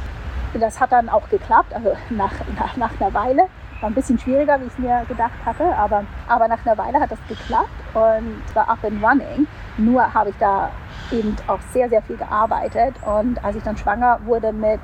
Das 0.54 0.80
hat 0.80 0.92
dann 0.92 1.10
auch 1.10 1.30
geklappt, 1.30 1.74
also 1.74 1.92
nach, 2.10 2.32
nach, 2.58 2.78
nach 2.78 2.92
einer 3.00 3.14
Weile. 3.14 3.48
War 3.82 3.90
ein 3.90 3.96
bisschen 3.96 4.20
schwieriger, 4.20 4.60
wie 4.60 4.66
ich 4.66 4.74
es 4.74 4.80
mir 4.80 5.06
gedacht 5.08 5.40
hatte, 5.46 5.76
aber, 5.76 6.04
aber 6.28 6.48
nach 6.48 6.66
einer 6.66 6.78
Weile 6.78 7.00
hat 7.00 7.12
das 7.12 7.20
geklappt 7.28 7.70
und 7.94 8.56
war 8.56 8.70
up 8.70 8.84
and 8.84 9.04
running. 9.04 9.48
Nur 9.78 10.14
habe 10.14 10.32
ich 10.32 10.36
da 10.38 10.70
eben 11.12 11.36
auch 11.48 11.62
sehr, 11.72 11.90
sehr 11.90 12.02
viel 12.02 12.18
gearbeitet. 12.18 12.96
Und 13.06 13.44
als 13.44 13.56
ich 13.56 13.64
dann 13.64 13.78
schwanger 13.78 14.20
wurde 14.26 14.52
mit 14.52 14.82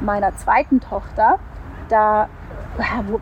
meiner 0.00 0.36
zweiten 0.36 0.80
Tochter, 0.80 1.38
da 1.88 2.28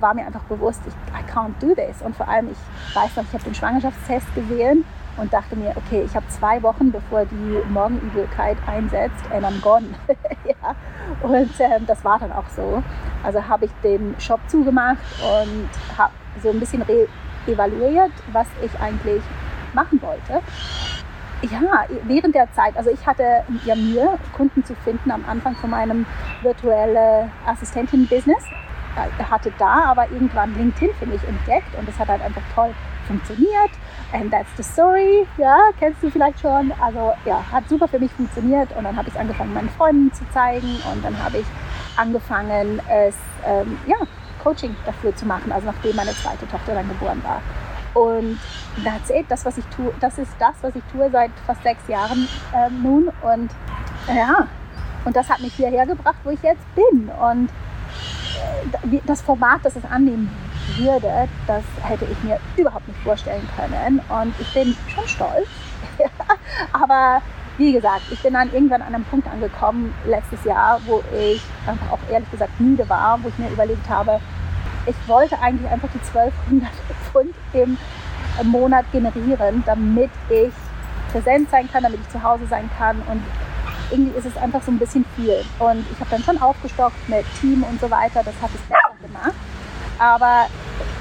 war 0.01 0.15
mir 0.15 0.27
einfach 0.27 0.45
bewusst, 0.45 0.81
ich 0.87 0.95
I 1.13 1.23
can't 1.31 1.55
do 1.61 1.75
this. 1.75 2.01
Und 2.03 2.17
vor 2.17 2.29
allem, 2.29 2.49
ich 2.51 2.97
weiß 2.97 3.17
noch, 3.17 3.25
ich 3.25 3.33
habe 3.35 3.45
den 3.45 3.55
Schwangerschaftstest 3.55 4.35
gesehen 4.35 4.85
und 5.17 5.33
dachte 5.33 5.57
mir, 5.57 5.73
okay, 5.77 6.03
ich 6.05 6.15
habe 6.15 6.27
zwei 6.29 6.63
Wochen, 6.63 6.91
bevor 6.91 7.25
die 7.25 7.63
Morgenübelkeit 7.71 8.57
einsetzt, 8.67 9.25
and 9.33 9.45
I'm 9.45 9.61
gone. 9.61 9.87
ja. 10.45 10.75
Und 11.23 11.51
ähm, 11.61 11.87
das 11.87 12.05
war 12.05 12.19
dann 12.19 12.33
auch 12.33 12.49
so. 12.55 12.83
Also 13.23 13.47
habe 13.47 13.67
ich 13.67 13.71
den 13.83 14.15
Shop 14.19 14.41
zugemacht 14.49 14.99
und 15.21 15.99
habe 15.99 16.13
so 16.43 16.51
ein 16.51 16.61
bisschen 16.61 16.83
evaluiert, 17.47 18.13
was 18.33 18.47
ich 18.63 18.71
eigentlich 18.81 19.23
machen 19.75 20.01
wollte. 20.03 20.43
Ja, 21.43 21.87
während 22.05 22.35
der 22.35 22.53
Zeit, 22.53 22.77
also 22.77 22.91
ich 22.91 23.07
hatte 23.07 23.45
ja 23.65 23.75
Mühe, 23.75 24.19
Kunden 24.37 24.63
zu 24.63 24.75
finden 24.75 25.11
am 25.11 25.25
Anfang 25.27 25.55
von 25.55 25.71
meinem 25.71 26.05
virtuelle 26.43 27.31
Assistentin-Business. 27.47 28.45
Ich 29.19 29.31
hatte 29.31 29.51
da 29.59 29.85
aber 29.85 30.11
irgendwann 30.11 30.55
LinkedIn 30.55 30.95
für 30.99 31.07
mich 31.07 31.23
entdeckt 31.27 31.75
und 31.79 31.89
das 31.89 31.99
hat 31.99 32.09
halt 32.09 32.21
einfach 32.21 32.43
toll 32.55 32.75
funktioniert. 33.07 33.71
And 34.13 34.31
that's 34.31 34.51
the 34.57 34.63
story. 34.63 35.27
Ja, 35.39 35.57
kennst 35.79 36.03
du 36.03 36.11
vielleicht 36.11 36.41
schon. 36.41 36.73
Also 36.81 37.13
ja, 37.25 37.45
hat 37.53 37.69
super 37.69 37.87
für 37.87 37.99
mich 37.99 38.11
funktioniert 38.13 38.75
und 38.77 38.85
dann 38.85 38.97
habe 38.97 39.09
ich 39.09 39.19
angefangen, 39.19 39.55
meinen 39.55 39.69
Freunden 39.71 40.13
zu 40.13 40.29
zeigen 40.33 40.81
und 40.93 41.05
dann 41.05 41.17
habe 41.23 41.39
ich 41.39 41.47
angefangen, 41.97 42.81
es 42.89 43.15
ähm, 43.47 43.79
ja, 43.87 43.97
Coaching 44.43 44.75
dafür 44.85 45.15
zu 45.15 45.27
machen, 45.27 45.53
also 45.53 45.67
nachdem 45.67 45.95
meine 45.97 46.13
zweite 46.13 46.49
Tochter 46.49 46.75
dann 46.75 46.89
geboren 46.89 47.23
war. 47.23 47.41
Und 47.95 48.39
that's 48.85 49.11
it, 49.11 49.27
das, 49.29 49.45
was 49.45 49.59
ich 49.59 49.65
tue, 49.67 49.93
das 50.01 50.19
ist 50.19 50.33
das, 50.39 50.55
was 50.63 50.75
ich 50.75 50.83
tue 50.93 51.11
seit 51.11 51.31
fast 51.47 51.63
sechs 51.63 51.87
Jahren 51.89 52.29
äh, 52.55 52.71
nun. 52.71 53.11
Und 53.23 53.51
ja, 54.09 54.47
und 55.05 55.15
das 55.15 55.29
hat 55.29 55.41
mich 55.41 55.55
hierher 55.55 55.87
gebracht, 55.87 56.19
wo 56.25 56.31
ich 56.31 56.43
jetzt 56.43 56.65
bin. 56.75 57.11
Und 57.11 57.49
äh, 58.91 59.01
das 59.07 59.23
Format, 59.23 59.61
das 59.63 59.77
es 59.77 59.85
annehmen 59.85 60.31
würde, 60.79 61.29
das 61.47 61.63
hätte 61.83 62.07
ich 62.11 62.23
mir 62.23 62.39
überhaupt 62.57 62.87
nicht 62.89 63.01
vorstellen 63.01 63.49
können. 63.57 64.01
Und 64.09 64.35
ich 64.39 64.53
bin 64.53 64.77
schon 64.95 65.07
stolz. 65.07 65.49
Aber 66.73 67.23
wie 67.59 67.73
gesagt, 67.73 68.03
ich 68.11 68.23
bin 68.23 68.35
dann 68.35 68.53
irgendwann 68.53 68.83
an 68.83 68.95
einem 68.95 69.05
Punkt 69.05 69.29
angekommen 69.29 69.95
letztes 70.07 70.45
Jahr, 70.45 70.81
wo 70.87 71.03
ich 71.15 71.43
einfach 71.67 71.93
auch 71.93 71.99
ehrlich 72.11 72.31
gesagt 72.31 72.59
müde 72.59 72.89
war, 72.89 73.23
wo 73.23 73.29
ich 73.29 73.39
mir 73.39 73.51
überlegt 73.51 73.89
habe, 73.89 74.21
ich 74.87 74.97
wollte 75.07 75.39
eigentlich 75.41 75.71
einfach 75.71 75.89
die 75.93 76.19
1200 76.19 76.71
Pfund 77.05 77.35
im 77.53 77.77
Monat 78.45 78.91
generieren, 78.93 79.63
damit 79.67 80.11
ich 80.31 80.53
präsent 81.13 81.51
sein 81.51 81.69
kann, 81.71 81.83
damit 81.83 82.01
ich 82.01 82.09
zu 82.09 82.23
Hause 82.23 82.47
sein 82.49 82.71
kann 82.79 83.03
und 83.11 83.23
irgendwie 83.91 84.17
ist 84.17 84.25
es 84.25 84.37
einfach 84.37 84.63
so 84.63 84.71
ein 84.71 84.79
bisschen 84.79 85.05
viel. 85.17 85.45
Und 85.59 85.85
ich 85.93 86.01
habe 86.01 86.11
dann 86.11 86.23
schon 86.23 86.41
aufgestockt 86.41 87.09
mit 87.09 87.25
Team 87.41 87.65
und 87.65 87.81
so 87.81 87.91
weiter, 87.91 88.23
das 88.23 88.35
hat 88.41 88.51
es 88.55 88.61
besser 88.63 88.95
gemacht. 89.03 89.35
Aber 89.99 90.47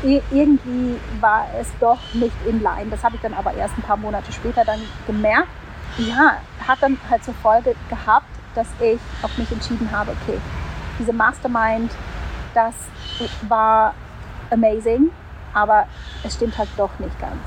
irgendwie 0.03 0.98
war 1.20 1.46
es 1.60 1.68
doch 1.79 2.00
nicht 2.13 2.36
in 2.48 2.62
line. 2.62 2.89
Das 2.89 3.03
habe 3.03 3.15
ich 3.15 3.22
dann 3.22 3.34
aber 3.34 3.53
erst 3.53 3.77
ein 3.77 3.82
paar 3.82 3.98
Monate 3.98 4.32
später 4.32 4.63
dann 4.63 4.79
gemerkt. 5.08 5.50
Ja, 5.98 6.38
hat 6.68 6.77
dann 6.82 6.98
halt 7.10 7.24
zur 7.24 7.34
Folge 7.36 7.75
gehabt, 7.89 8.27
dass 8.56 8.68
ich 8.79 9.00
auf 9.22 9.38
mich 9.38 9.51
entschieden 9.51 9.89
habe, 9.91 10.12
okay, 10.12 10.39
diese 10.98 11.13
Mastermind, 11.13 11.91
das 12.53 12.74
war 13.48 13.94
amazing, 14.51 15.10
aber 15.53 15.88
es 16.24 16.36
stimmt 16.36 16.58
halt 16.58 16.70
doch 16.77 16.91
nicht 17.00 17.20
ganz. 17.20 17.41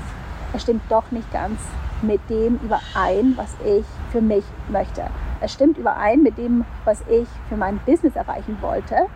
Es 0.53 0.61
stimmt 0.61 0.83
doch 0.89 1.09
nicht 1.11 1.31
ganz 1.31 1.59
mit 2.01 2.21
dem 2.29 2.59
überein, 2.63 3.33
was 3.35 3.55
ich 3.65 3.85
für 4.11 4.21
mich 4.21 4.43
möchte. 4.69 5.03
Es 5.41 5.53
stimmt 5.53 5.77
überein 5.77 6.21
mit 6.21 6.37
dem, 6.37 6.65
was 6.85 7.01
ich 7.09 7.27
für 7.49 7.57
mein 7.57 7.79
Business 7.85 8.15
erreichen 8.15 8.57
wollte. 8.61 9.07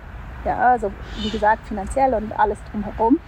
Ja, 0.48 0.72
also 0.72 0.94
wie 1.18 1.30
gesagt, 1.30 1.68
finanziell 1.68 2.14
und 2.14 2.32
alles 2.40 2.58
drumherum. 2.72 3.20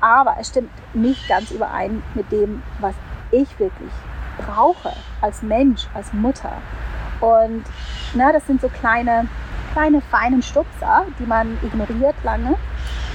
Aber 0.00 0.36
es 0.40 0.48
stimmt 0.48 0.70
nicht 0.94 1.28
ganz 1.28 1.50
überein 1.50 2.02
mit 2.14 2.32
dem, 2.32 2.62
was 2.80 2.94
ich 3.30 3.58
wirklich 3.58 3.92
brauche 4.38 4.92
als 5.20 5.42
Mensch, 5.42 5.86
als 5.92 6.14
Mutter. 6.14 6.52
Und 7.20 7.62
na, 8.14 8.32
das 8.32 8.46
sind 8.46 8.62
so 8.62 8.68
kleine, 8.68 9.28
kleine 9.74 10.00
feinen 10.00 10.42
Stupser, 10.42 11.04
die 11.18 11.26
man 11.26 11.58
ignoriert 11.62 12.16
lange. 12.24 12.56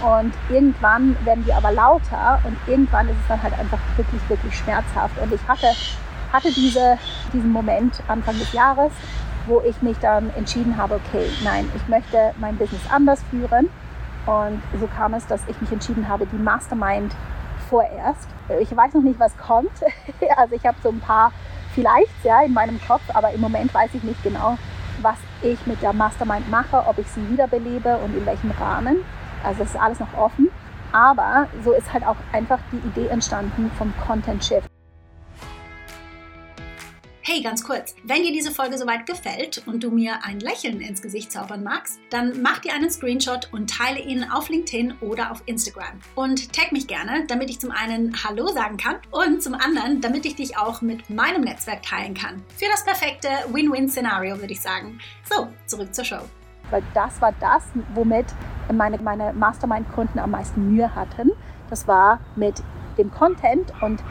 Und 0.01 0.33
irgendwann 0.50 1.15
werden 1.25 1.43
die 1.43 1.53
aber 1.53 1.71
lauter 1.71 2.39
und 2.43 2.57
irgendwann 2.67 3.07
ist 3.10 3.17
es 3.21 3.27
dann 3.27 3.41
halt 3.41 3.57
einfach 3.57 3.79
wirklich, 3.98 4.21
wirklich 4.29 4.55
schmerzhaft. 4.55 5.17
Und 5.19 5.33
ich 5.33 5.48
hatte, 5.48 5.67
hatte 6.31 6.51
diese, 6.51 7.00
diesen 7.33 7.51
Moment 7.51 8.01
Anfang 8.07 8.38
des 8.38 8.53
Jahres, 8.53 8.91
wo 9.48 9.62
ich 9.62 9.81
mich 9.81 9.98
dann 10.00 10.29
entschieden 10.36 10.77
habe, 10.77 10.95
okay, 10.95 11.25
nein, 11.43 11.69
ich 11.75 11.88
möchte 11.88 12.33
mein 12.39 12.57
Business 12.57 12.81
anders 12.91 13.24
führen. 13.29 13.69
Und 14.25 14.62
so 14.79 14.88
kam 14.88 15.13
es, 15.13 15.25
dass 15.27 15.41
ich 15.48 15.60
mich 15.62 15.71
entschieden 15.71 16.07
habe, 16.07 16.25
die 16.27 16.38
Mastermind 16.38 17.15
vorerst. 17.69 18.27
Ich 18.60 18.75
weiß 18.75 18.93
noch 18.93 19.01
nicht, 19.01 19.19
was 19.19 19.36
kommt. 19.38 19.71
Also 20.38 20.55
ich 20.55 20.65
habe 20.65 20.77
so 20.83 20.89
ein 20.89 21.00
paar 21.00 21.31
vielleicht 21.74 22.24
ja 22.24 22.41
in 22.41 22.53
meinem 22.53 22.79
Kopf, 22.88 23.01
aber 23.13 23.31
im 23.31 23.41
Moment 23.41 23.74
weiß 23.74 23.91
ich 23.93 24.03
nicht 24.03 24.21
genau, 24.24 24.57
was 25.01 25.17
ich 25.41 25.65
mit 25.65 25.81
der 25.81 25.93
Mastermind 25.93 26.50
mache, 26.50 26.83
ob 26.88 26.98
ich 27.00 27.07
sie 27.07 27.27
wiederbelebe 27.29 27.98
und 27.98 28.15
in 28.15 28.25
welchem 28.25 28.51
Rahmen. 28.51 28.98
Also 29.43 29.63
es 29.63 29.71
ist 29.71 29.79
alles 29.79 30.00
noch 30.00 30.13
offen. 30.17 30.50
Aber 30.91 31.48
so 31.63 31.71
ist 31.71 31.91
halt 31.93 32.05
auch 32.05 32.17
einfach 32.33 32.60
die 32.71 32.77
Idee 32.77 33.07
entstanden 33.07 33.71
vom 33.77 33.93
Content 34.05 34.43
Shift. 34.43 34.69
Hey, 37.24 37.44
ganz 37.44 37.63
kurz, 37.63 37.96
wenn 38.04 38.24
dir 38.24 38.34
diese 38.34 38.50
Folge 38.50 38.80
soweit 38.80 39.06
gefällt 39.06 39.62
und 39.68 39.84
du 39.84 39.92
mir 39.92 40.24
ein 40.24 40.40
Lächeln 40.40 40.82
ins 40.82 41.04
Gesicht 41.04 41.32
zaubern 41.32 41.62
magst, 41.62 42.00
dann 42.10 42.42
mach 42.42 42.58
dir 42.58 42.74
einen 42.74 42.90
Screenshot 42.90 43.48
und 43.51 43.70
teile 43.70 44.00
ihn 44.00 44.24
auf 44.24 44.50
LinkedIn 44.50 44.96
oder 45.01 45.30
auf 45.30 45.44
Instagram. 45.46 46.00
Und 46.16 46.51
tag 46.51 46.72
mich 46.72 46.88
gerne, 46.88 47.28
damit 47.28 47.51
ich 47.51 47.60
zum 47.60 47.70
einen 47.70 48.12
Hallo 48.24 48.48
sagen 48.48 48.78
kann 48.78 48.96
und 49.12 49.44
zum 49.44 49.54
anderen, 49.54 50.01
damit 50.01 50.25
ich 50.25 50.36
dich 50.36 50.58
auch 50.58 50.82
mit 50.82 51.12
meinem 51.12 51.42
Netzwerk 51.42 51.84
teilen 51.84 52.16
kann. 52.16 52.42
Für 52.58 52.66
das 52.72 52.84
perfekte 52.84 53.30
Win-Win-Szenario 53.51 54.40
würde 54.40 54.54
ich 54.54 54.62
sagen. 54.62 55.00
So, 55.32 55.48
zurück 55.68 55.94
zur 55.94 56.06
Show. 56.06 56.22
Weil 56.72 56.82
das 56.96 57.22
war 57.22 57.36
das, 57.40 57.66
womit 57.94 58.25
meine, 58.74 58.98
meine 58.98 59.32
Mastermind-Kunden 59.34 60.18
am 60.18 60.32
meisten 60.32 60.74
Mühe 60.74 60.96
hatten. 60.96 61.30
Das 61.70 61.88
war 61.88 62.20
mit 62.36 62.63
dem 62.98 63.12
Content 63.12 63.72
und 63.84 64.04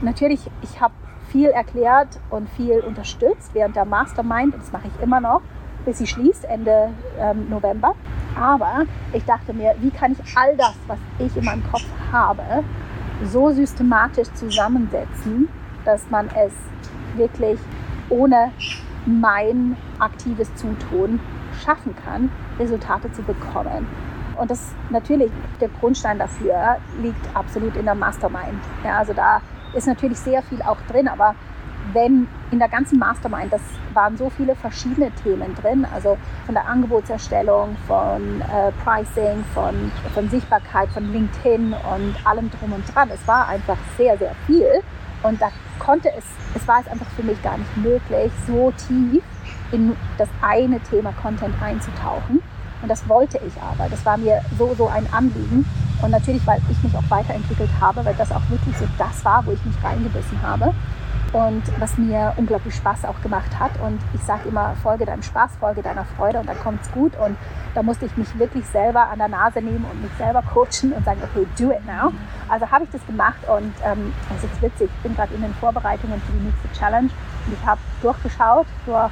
natürlich, 0.00 0.40
ich 0.62 0.80
habe 0.80 0.94
viel 1.36 1.50
erklärt 1.50 2.18
und 2.30 2.48
viel 2.48 2.80
unterstützt 2.80 3.50
während 3.52 3.76
der 3.76 3.84
Mastermind. 3.84 4.54
Und 4.54 4.62
das 4.62 4.72
mache 4.72 4.88
ich 4.88 5.02
immer 5.02 5.20
noch, 5.20 5.42
bis 5.84 5.98
sie 5.98 6.06
schließt 6.06 6.46
Ende 6.46 6.88
ähm, 7.20 7.50
November. 7.50 7.94
Aber 8.40 8.84
ich 9.12 9.22
dachte 9.24 9.52
mir, 9.52 9.74
wie 9.80 9.90
kann 9.90 10.12
ich 10.12 10.36
all 10.36 10.56
das, 10.56 10.74
was 10.86 10.98
ich 11.18 11.36
in 11.36 11.44
meinem 11.44 11.62
Kopf 11.70 11.84
habe, 12.10 12.42
so 13.24 13.50
systematisch 13.50 14.28
zusammensetzen, 14.32 15.48
dass 15.84 16.08
man 16.08 16.28
es 16.34 16.52
wirklich 17.16 17.58
ohne 18.08 18.50
mein 19.04 19.76
aktives 19.98 20.54
Zutun 20.54 21.20
schaffen 21.62 21.94
kann, 22.02 22.30
Resultate 22.58 23.12
zu 23.12 23.22
bekommen. 23.22 23.86
Und 24.38 24.50
das 24.50 24.74
natürlich, 24.88 25.30
der 25.60 25.68
Grundstein 25.80 26.18
dafür 26.18 26.78
liegt 27.02 27.36
absolut 27.36 27.76
in 27.76 27.84
der 27.84 27.94
Mastermind. 27.94 28.60
Ja, 28.84 28.98
also 28.98 29.12
da 29.12 29.42
ist 29.74 29.86
natürlich 29.86 30.18
sehr 30.18 30.42
viel 30.42 30.62
auch 30.62 30.78
drin, 30.90 31.08
aber 31.08 31.34
wenn 31.92 32.26
in 32.50 32.58
der 32.58 32.68
ganzen 32.68 32.98
Mastermind, 32.98 33.52
das 33.52 33.60
waren 33.94 34.16
so 34.16 34.30
viele 34.30 34.54
verschiedene 34.54 35.10
Themen 35.22 35.54
drin, 35.54 35.86
also 35.94 36.18
von 36.44 36.54
der 36.54 36.66
Angebotserstellung, 36.66 37.76
von 37.86 38.40
äh, 38.40 38.72
Pricing, 38.84 39.44
von, 39.54 39.92
von 40.14 40.28
Sichtbarkeit, 40.28 40.88
von 40.90 41.12
LinkedIn 41.12 41.72
und 41.72 42.14
allem 42.26 42.50
drum 42.50 42.72
und 42.72 42.94
dran. 42.94 43.10
Es 43.12 43.26
war 43.26 43.48
einfach 43.48 43.78
sehr, 43.96 44.18
sehr 44.18 44.34
viel 44.46 44.82
und 45.22 45.40
da 45.40 45.50
konnte 45.78 46.10
es, 46.16 46.24
es 46.54 46.66
war 46.66 46.80
es 46.80 46.88
einfach 46.88 47.08
für 47.16 47.22
mich 47.22 47.40
gar 47.42 47.58
nicht 47.58 47.76
möglich, 47.76 48.32
so 48.46 48.72
tief 48.88 49.22
in 49.72 49.96
das 50.18 50.28
eine 50.42 50.80
Thema 50.80 51.12
Content 51.20 51.54
einzutauchen. 51.60 52.42
Und 52.82 52.88
das 52.88 53.08
wollte 53.08 53.40
ich 53.46 53.54
aber. 53.60 53.88
Das 53.88 54.04
war 54.04 54.16
mir 54.16 54.42
so, 54.58 54.74
so 54.74 54.88
ein 54.88 55.06
Anliegen. 55.12 55.64
Und 56.02 56.10
natürlich, 56.10 56.46
weil 56.46 56.60
ich 56.70 56.82
mich 56.82 56.94
auch 56.94 57.08
weiterentwickelt 57.08 57.70
habe, 57.80 58.04
weil 58.04 58.14
das 58.14 58.30
auch 58.30 58.42
wirklich 58.48 58.76
so 58.76 58.86
das 58.98 59.24
war, 59.24 59.44
wo 59.46 59.52
ich 59.52 59.64
mich 59.64 59.76
reingebissen 59.82 60.40
habe. 60.42 60.74
Und 61.32 61.62
was 61.80 61.98
mir 61.98 62.32
unglaublich 62.36 62.74
Spaß 62.74 63.04
auch 63.04 63.20
gemacht 63.20 63.58
hat. 63.58 63.72
Und 63.80 63.98
ich 64.14 64.22
sage 64.22 64.48
immer, 64.48 64.74
folge 64.82 65.04
deinem 65.04 65.22
Spaß, 65.22 65.52
folge 65.58 65.82
deiner 65.82 66.04
Freude 66.04 66.38
und 66.38 66.48
dann 66.48 66.58
kommt 66.60 66.82
es 66.82 66.90
gut. 66.92 67.12
Und 67.16 67.36
da 67.74 67.82
musste 67.82 68.06
ich 68.06 68.16
mich 68.16 68.38
wirklich 68.38 68.64
selber 68.66 69.08
an 69.08 69.18
der 69.18 69.28
Nase 69.28 69.60
nehmen 69.60 69.84
und 69.90 70.02
mich 70.02 70.12
selber 70.16 70.42
coachen 70.42 70.92
und 70.92 71.04
sagen, 71.04 71.20
okay, 71.22 71.46
do 71.58 71.70
it 71.72 71.84
now. 71.86 72.12
Also 72.48 72.70
habe 72.70 72.84
ich 72.84 72.90
das 72.90 73.04
gemacht 73.06 73.40
und 73.48 73.74
ähm, 73.84 74.14
es 74.36 74.44
ist 74.44 74.62
witzig, 74.62 74.88
ich 74.96 75.02
bin 75.02 75.14
gerade 75.14 75.34
in 75.34 75.42
den 75.42 75.52
Vorbereitungen 75.54 76.20
für 76.22 76.32
die 76.32 76.44
nächste 76.44 76.72
Challenge 76.78 77.10
und 77.46 77.52
ich 77.52 77.66
habe 77.66 77.80
durchgeschaut 78.00 78.66
durch 78.86 79.10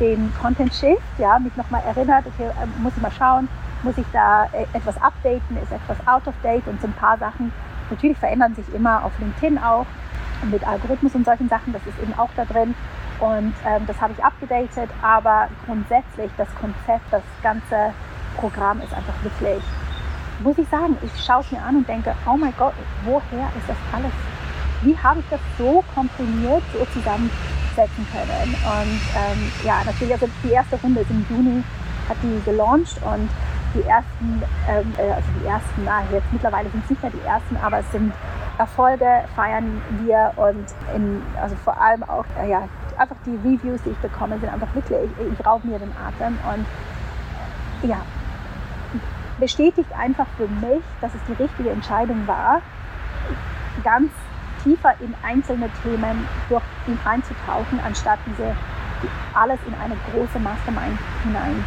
den 0.00 0.32
Content 0.40 0.72
Shift, 0.72 1.02
ja, 1.18 1.38
mich 1.38 1.56
nochmal 1.56 1.82
erinnert, 1.86 2.24
okay, 2.26 2.48
äh, 2.48 2.82
muss 2.82 2.92
ich 2.94 3.02
mal 3.02 3.10
schauen, 3.10 3.48
muss 3.82 3.98
ich 3.98 4.06
da 4.12 4.44
äh, 4.52 4.66
etwas 4.72 5.00
updaten, 5.00 5.56
ist 5.62 5.72
etwas 5.72 5.98
out 6.06 6.26
of 6.26 6.34
date 6.42 6.66
und 6.66 6.80
so 6.80 6.86
ein 6.86 6.92
paar 6.94 7.18
Sachen. 7.18 7.52
Natürlich 7.90 8.18
verändern 8.18 8.54
sich 8.54 8.66
immer 8.74 9.04
auf 9.04 9.12
LinkedIn 9.18 9.58
auch 9.58 9.86
mit 10.50 10.66
Algorithmus 10.66 11.14
und 11.14 11.24
solchen 11.24 11.48
Sachen, 11.48 11.72
das 11.72 11.84
ist 11.86 11.98
eben 12.00 12.14
auch 12.18 12.30
da 12.36 12.44
drin. 12.44 12.74
Und 13.20 13.54
ähm, 13.66 13.86
das 13.86 14.00
habe 14.00 14.12
ich 14.16 14.24
abgedatet, 14.24 14.90
aber 15.02 15.48
grundsätzlich 15.66 16.30
das 16.36 16.48
Konzept, 16.54 17.04
das 17.10 17.22
ganze 17.42 17.92
Programm 18.36 18.80
ist 18.80 18.94
einfach 18.94 19.14
wirklich, 19.22 19.62
muss 20.40 20.56
ich 20.58 20.68
sagen, 20.68 20.96
ich 21.02 21.24
schaue 21.24 21.40
es 21.40 21.50
mir 21.50 21.60
an 21.60 21.76
und 21.76 21.88
denke, 21.88 22.14
oh 22.26 22.36
mein 22.36 22.54
Gott, 22.56 22.74
woher 23.04 23.48
ist 23.58 23.68
das 23.68 23.76
alles? 23.92 24.12
Wie 24.82 24.96
habe 24.96 25.18
ich 25.18 25.26
das 25.30 25.40
so 25.58 25.82
komprimiert, 25.92 26.62
so 26.72 26.86
zusammensetzen 26.92 28.06
können? 28.12 28.54
Und 28.54 29.00
ähm, 29.16 29.52
ja, 29.64 29.82
natürlich, 29.84 30.14
also 30.14 30.28
die 30.44 30.52
erste 30.52 30.76
Runde 30.76 31.00
ist 31.00 31.10
im 31.10 31.26
Juni, 31.28 31.64
hat 32.08 32.16
die 32.22 32.40
gelauncht 32.44 33.02
und 33.02 33.28
die 33.74 33.82
ersten, 33.82 34.42
ähm, 34.68 34.92
äh, 34.98 35.12
also 35.12 35.28
die 35.40 35.46
ersten, 35.46 35.84
na, 35.84 36.02
jetzt 36.10 36.32
mittlerweile 36.32 36.70
sind 36.70 36.84
es 36.84 36.90
nicht 36.90 37.02
mehr 37.02 37.12
die 37.12 37.26
ersten, 37.26 37.56
aber 37.56 37.78
es 37.78 37.92
sind 37.92 38.12
Erfolge 38.58 39.24
feiern 39.36 39.80
wir 40.02 40.32
und 40.36 40.66
in, 40.94 41.22
also 41.40 41.54
vor 41.56 41.80
allem 41.80 42.02
auch, 42.02 42.24
äh, 42.42 42.50
ja, 42.50 42.68
einfach 42.98 43.16
die 43.24 43.36
Reviews, 43.36 43.80
die 43.84 43.90
ich 43.90 43.98
bekomme, 43.98 44.38
sind 44.40 44.52
einfach 44.52 44.74
wirklich, 44.74 44.98
ich, 45.04 45.38
ich 45.38 45.46
raube 45.46 45.66
mir 45.68 45.78
den 45.78 45.92
Atem 45.96 46.36
und 46.52 47.88
ja, 47.88 47.98
bestätigt 49.38 49.90
einfach 49.96 50.26
für 50.36 50.48
mich, 50.48 50.82
dass 51.00 51.14
es 51.14 51.20
die 51.28 51.40
richtige 51.40 51.70
Entscheidung 51.70 52.26
war, 52.26 52.60
ganz 53.84 54.10
tiefer 54.64 54.94
in 55.00 55.14
einzelne 55.22 55.70
Themen 55.82 56.26
durch 56.48 56.62
ihn 56.88 56.98
einzutauchen, 57.04 57.78
anstatt 57.84 58.18
diese 58.26 58.56
alles 59.34 59.60
in 59.68 59.74
eine 59.74 59.94
große 60.10 60.40
Mastermind 60.40 60.98
hinein, 61.22 61.64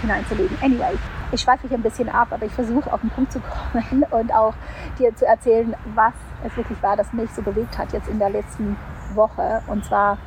hineinzulegen. 0.00 0.56
Anyway, 0.62 0.96
ich 1.32 1.40
schweife 1.40 1.66
hier 1.66 1.78
ein 1.78 1.82
bisschen 1.82 2.08
ab, 2.08 2.28
aber 2.30 2.46
ich 2.46 2.52
versuche 2.52 2.92
auf 2.92 3.00
den 3.00 3.10
Punkt 3.10 3.32
zu 3.32 3.40
kommen 3.40 4.04
und 4.10 4.32
auch 4.32 4.54
dir 4.98 5.14
zu 5.16 5.26
erzählen, 5.26 5.74
was 5.94 6.12
es 6.44 6.56
wirklich 6.56 6.80
war, 6.82 6.96
das 6.96 7.12
mich 7.12 7.30
so 7.30 7.42
bewegt 7.42 7.76
hat 7.78 7.92
jetzt 7.92 8.08
in 8.08 8.18
der 8.18 8.30
letzten 8.30 8.76
Woche. 9.14 9.62
Und 9.66 9.84
zwar 9.84 10.18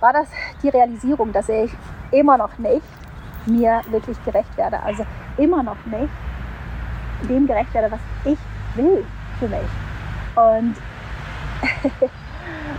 war 0.00 0.12
das 0.12 0.28
die 0.62 0.68
Realisierung, 0.68 1.32
dass 1.32 1.48
ich 1.48 1.70
immer 2.10 2.38
noch 2.38 2.56
nicht 2.58 2.86
mir 3.46 3.82
wirklich 3.90 4.22
gerecht 4.24 4.56
werde. 4.56 4.82
Also 4.82 5.04
immer 5.36 5.62
noch 5.62 5.76
nicht 5.86 6.12
dem 7.28 7.46
gerecht 7.46 7.72
werde, 7.74 7.90
was 7.90 8.00
ich 8.24 8.38
will 8.76 9.04
für 9.38 9.48
mich. 9.48 9.58
Und, 10.36 10.76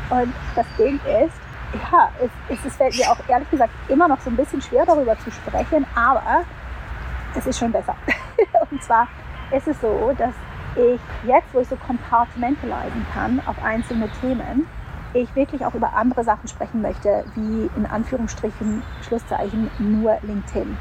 und 0.21 0.33
das 0.55 0.65
Ding 0.77 0.95
ist, 0.95 1.35
ja, 1.91 2.09
es, 2.49 2.57
es, 2.65 2.75
fällt 2.75 2.95
mir 2.97 3.11
auch 3.11 3.17
ehrlich 3.27 3.49
gesagt 3.49 3.71
immer 3.89 4.07
noch 4.07 4.19
so 4.21 4.29
ein 4.29 4.35
bisschen 4.35 4.61
schwer 4.61 4.85
darüber 4.85 5.17
zu 5.19 5.29
sprechen, 5.29 5.85
aber 5.93 6.45
es 7.35 7.45
ist 7.47 7.59
schon 7.59 7.71
besser. 7.71 7.95
und 8.71 8.83
zwar 8.83 9.07
ist 9.51 9.67
es 9.67 9.79
so, 9.81 10.13
dass 10.17 10.33
ich 10.75 10.99
jetzt, 11.27 11.53
wo 11.53 11.59
ich 11.59 11.67
so 11.67 11.75
compartmentalisieren 11.75 13.05
kann 13.13 13.41
auf 13.45 13.61
einzelne 13.63 14.09
Themen, 14.21 14.67
ich 15.13 15.35
wirklich 15.35 15.65
auch 15.65 15.73
über 15.73 15.93
andere 15.93 16.23
Sachen 16.23 16.47
sprechen 16.47 16.81
möchte, 16.81 17.25
wie 17.35 17.69
in 17.75 17.85
Anführungsstrichen, 17.85 18.83
Schlusszeichen, 19.01 19.69
nur 19.79 20.17
LinkedIn. 20.21 20.77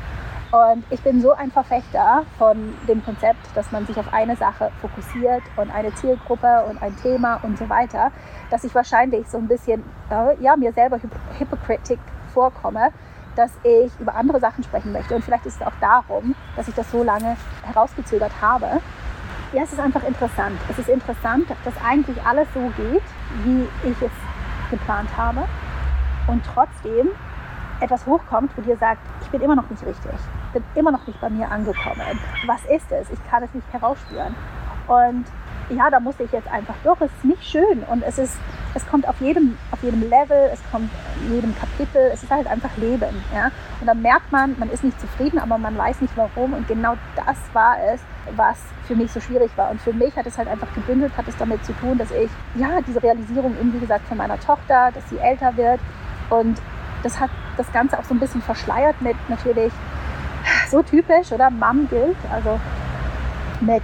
Und 0.51 0.85
ich 0.89 1.01
bin 1.03 1.21
so 1.21 1.33
ein 1.33 1.51
Verfechter 1.51 2.25
von 2.39 2.75
dem 2.89 3.05
Konzept, 3.05 3.55
dass 3.55 3.71
man 3.71 3.87
sich 3.87 3.99
auf 3.99 4.13
eine 4.13 4.35
Sache 4.35 4.71
fokussiert 4.81 5.43
und 5.57 5.71
eine 5.71 5.95
Zielgruppe 5.95 6.65
und 6.69 6.81
ein 6.83 6.97
Thema 7.03 7.39
und 7.43 7.59
so 7.59 7.69
weiter, 7.69 8.11
dass 8.51 8.65
ich 8.65 8.75
wahrscheinlich 8.75 9.29
so 9.29 9.37
ein 9.37 9.47
bisschen 9.47 9.83
äh, 10.11 10.43
ja, 10.43 10.57
mir 10.57 10.73
selber 10.73 10.99
hypocritic 11.39 11.99
vorkomme, 12.33 12.93
dass 13.39 13.53
ich 13.63 13.93
über 14.01 14.17
andere 14.17 14.41
Sachen 14.41 14.65
sprechen 14.65 14.93
möchte. 14.93 15.15
Und 15.15 15.25
vielleicht 15.25 15.47
ist 15.47 15.61
es 15.61 15.67
auch 15.67 15.73
darum, 15.81 16.35
dass 16.57 16.67
ich 16.67 16.75
das 16.75 16.91
so 16.91 17.05
lange 17.05 17.37
herausgezögert 17.63 18.33
habe. 18.43 18.67
Ja, 19.53 19.63
es 19.63 19.73
ist 19.73 19.79
einfach 19.79 20.03
interessant. 20.03 20.59
Es 20.69 20.79
ist 20.79 20.89
interessant, 20.89 21.47
dass 21.65 21.75
eigentlich 21.83 22.21
alles 22.27 22.49
so 22.53 22.61
geht, 22.77 23.03
wie 23.45 23.69
ich 23.89 24.03
es 24.03 24.11
geplant 24.73 25.09
habe. 25.17 25.45
Und 26.27 26.43
trotzdem 26.53 27.11
etwas 27.81 28.05
hochkommt, 28.07 28.51
wo 28.57 28.63
dir 28.63 28.77
sagt, 28.77 29.01
ich 29.23 29.29
bin 29.29 29.41
immer 29.41 29.55
noch 29.55 29.71
nicht 29.71 29.87
richtig, 29.87 30.11
bin 30.53 30.65
immer 30.75 30.91
noch 30.91 31.07
nicht 31.07 31.21
bei 31.21 31.31
mir 31.31 31.49
angekommen. 31.49 32.19
Was 32.47 32.65
ist 32.65 32.91
es? 32.91 33.09
Ich 33.09 33.31
kann 33.31 33.45
es 33.45 33.55
nicht 33.55 33.73
herausspüren. 33.73 34.35
Und 34.89 35.27
ja, 35.71 35.89
da 35.91 36.01
musste 36.01 36.25
ich 36.25 36.33
jetzt 36.33 36.51
einfach 36.51 36.75
durch. 36.83 37.01
Es 37.03 37.13
ist 37.13 37.25
nicht 37.25 37.45
schön 37.45 37.85
und 37.89 38.03
es 38.03 38.19
ist, 38.19 38.37
es 38.75 38.87
kommt 38.87 39.09
auf 39.09 39.21
jedem, 39.21 39.57
auf 39.71 39.83
jedem 39.83 40.03
Level, 40.03 40.51
es 40.53 40.61
kommt 40.71 40.91
in 41.23 41.35
jedem 41.35 41.55
Kapitel, 41.59 42.11
es 42.13 42.23
ist 42.23 42.31
halt 42.31 42.47
einfach 42.47 42.77
Leben. 42.77 43.23
Ja? 43.35 43.51
Und 43.81 43.87
dann 43.87 44.03
merkt 44.03 44.31
man, 44.31 44.57
man 44.59 44.71
ist 44.71 44.85
nicht 44.85 45.01
zufrieden, 45.01 45.39
aber 45.39 45.59
man 45.59 45.77
weiß 45.77 46.01
nicht 46.01 46.17
warum. 46.17 46.53
Und 46.53 46.69
genau 46.69 46.95
das 47.17 47.37
war 47.53 47.77
es, 47.93 48.01
was 48.37 48.59
für 48.87 48.95
mich 48.95 49.11
so 49.13 49.21
schwierig 49.21 49.51
war. 49.57 49.71
Und 49.71 49.81
für 49.81 49.93
mich 49.93 50.17
hat 50.17 50.27
es 50.27 50.39
halt 50.39 50.49
einfach 50.49 50.73
gebündelt, 50.75 51.17
hat 51.17 51.29
es 51.29 51.37
damit 51.37 51.65
zu 51.65 51.73
tun, 51.73 51.99
dass 51.99 52.11
ich, 52.11 52.31
ja, 52.55 52.81
diese 52.87 53.03
Realisierung 53.03 53.57
eben, 53.59 53.73
wie 53.73 53.81
gesagt, 53.81 54.07
von 54.07 54.17
meiner 54.17 54.39
Tochter, 54.39 54.91
dass 54.93 55.09
sie 55.09 55.19
älter 55.19 55.57
wird 55.57 55.81
und 56.31 56.61
das 57.03 57.19
hat 57.21 57.31
das 57.57 57.71
Ganze 57.73 57.99
auch 57.99 58.05
so 58.05 58.15
ein 58.15 58.21
bisschen 58.21 58.43
verschleiert 58.43 59.01
mit 59.01 59.17
natürlich 59.29 59.73
so 60.71 60.83
typisch, 60.83 61.33
oder? 61.33 61.51
Mom 61.51 61.89
gilt, 61.89 62.17
also 62.33 62.59
mit, 63.61 63.83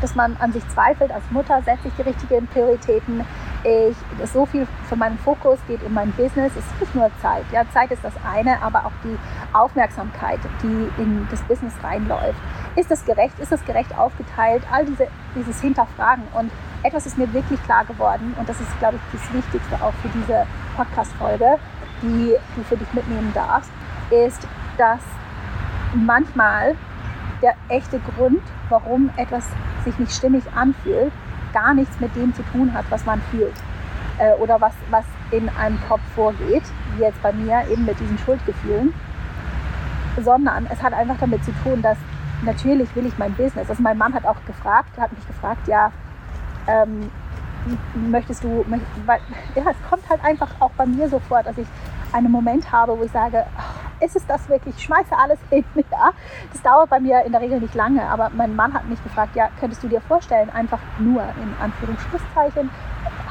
dass 0.00 0.14
man 0.14 0.36
an 0.40 0.52
sich 0.52 0.66
zweifelt 0.70 1.12
als 1.12 1.24
Mutter, 1.30 1.62
setze 1.62 1.88
ich 1.88 1.94
die 1.94 2.02
richtigen 2.02 2.46
Prioritäten. 2.48 3.24
Ich, 3.62 3.96
so 4.32 4.46
viel 4.46 4.66
von 4.88 4.98
meinem 4.98 5.18
Fokus 5.18 5.58
geht 5.68 5.82
in 5.82 5.92
mein 5.92 6.10
Business. 6.12 6.52
Es 6.56 6.64
ist 6.64 6.80
nicht 6.80 6.94
nur 6.94 7.10
Zeit. 7.20 7.44
Ja, 7.52 7.64
Zeit 7.72 7.90
ist 7.90 8.02
das 8.02 8.14
eine, 8.24 8.60
aber 8.62 8.86
auch 8.86 8.92
die 9.04 9.18
Aufmerksamkeit, 9.52 10.38
die 10.62 11.02
in 11.02 11.26
das 11.30 11.42
Business 11.42 11.74
reinläuft. 11.82 12.40
Ist 12.76 12.90
das 12.90 13.04
gerecht? 13.04 13.38
Ist 13.38 13.52
das 13.52 13.64
gerecht 13.64 13.96
aufgeteilt? 13.98 14.62
All 14.72 14.86
diese, 14.86 15.08
dieses 15.34 15.60
Hinterfragen. 15.60 16.24
Und 16.32 16.50
etwas 16.82 17.04
ist 17.06 17.18
mir 17.18 17.30
wirklich 17.34 17.62
klar 17.64 17.84
geworden, 17.84 18.34
und 18.38 18.48
das 18.48 18.58
ist, 18.60 18.78
glaube 18.78 18.96
ich, 18.96 19.20
das 19.20 19.32
Wichtigste 19.34 19.74
auch 19.84 19.92
für 20.02 20.08
diese 20.08 20.46
Podcast-Folge 20.76 21.58
die 22.02 22.36
du 22.56 22.62
für 22.64 22.76
dich 22.76 22.92
mitnehmen 22.92 23.32
darfst, 23.34 23.70
ist, 24.10 24.46
dass 24.78 25.00
manchmal 25.94 26.76
der 27.42 27.54
echte 27.68 28.00
Grund, 28.00 28.42
warum 28.68 29.10
etwas 29.16 29.44
sich 29.84 29.98
nicht 29.98 30.12
stimmig 30.12 30.44
anfühlt, 30.54 31.12
gar 31.52 31.74
nichts 31.74 31.98
mit 32.00 32.14
dem 32.16 32.34
zu 32.34 32.42
tun 32.52 32.72
hat, 32.72 32.84
was 32.90 33.04
man 33.04 33.20
fühlt 33.30 33.54
äh, 34.18 34.32
oder 34.34 34.60
was, 34.60 34.72
was 34.90 35.04
in 35.30 35.48
einem 35.50 35.78
Kopf 35.88 36.02
vorgeht, 36.14 36.62
wie 36.96 37.02
jetzt 37.02 37.20
bei 37.22 37.32
mir 37.32 37.62
eben 37.70 37.84
mit 37.84 37.98
diesen 38.00 38.18
Schuldgefühlen, 38.18 38.92
sondern 40.20 40.66
es 40.70 40.82
hat 40.82 40.92
einfach 40.92 41.16
damit 41.18 41.44
zu 41.44 41.52
tun, 41.62 41.82
dass 41.82 41.98
natürlich 42.42 42.94
will 42.96 43.06
ich 43.06 43.16
mein 43.18 43.32
Business. 43.34 43.68
Also 43.68 43.82
mein 43.82 43.98
Mann 43.98 44.14
hat 44.14 44.24
auch 44.24 44.44
gefragt, 44.46 44.96
hat 44.98 45.12
mich 45.12 45.26
gefragt, 45.26 45.66
ja, 45.68 45.92
ähm, 46.66 47.10
möchtest 47.94 48.42
du, 48.44 48.64
weil, 49.06 49.20
ja, 49.54 49.62
es 49.70 49.88
kommt 49.88 50.08
halt 50.08 50.24
einfach 50.24 50.48
auch 50.60 50.70
bei 50.76 50.86
mir 50.86 51.08
so 51.08 51.18
vor, 51.20 51.42
dass 51.42 51.56
ich 51.58 51.66
einen 52.12 52.30
Moment 52.30 52.70
habe, 52.72 52.98
wo 52.98 53.04
ich 53.04 53.12
sage, 53.12 53.44
oh, 53.56 53.79
ist 54.00 54.16
es 54.16 54.26
das 54.26 54.48
wirklich? 54.48 54.76
Ich 54.76 54.84
schmeiße 54.84 55.16
alles 55.16 55.38
hin. 55.50 55.64
Ja? 55.90 56.12
Das 56.52 56.62
dauert 56.62 56.88
bei 56.90 57.00
mir 57.00 57.24
in 57.24 57.32
der 57.32 57.40
Regel 57.40 57.60
nicht 57.60 57.74
lange, 57.74 58.02
aber 58.02 58.30
mein 58.30 58.54
Mann 58.54 58.72
hat 58.72 58.88
mich 58.88 59.02
gefragt, 59.02 59.34
ja, 59.34 59.48
könntest 59.58 59.82
du 59.82 59.88
dir 59.88 60.00
vorstellen, 60.00 60.48
einfach 60.50 60.78
nur 60.98 61.22
in 61.22 61.54
Anführungsschlusszeichen 61.60 62.70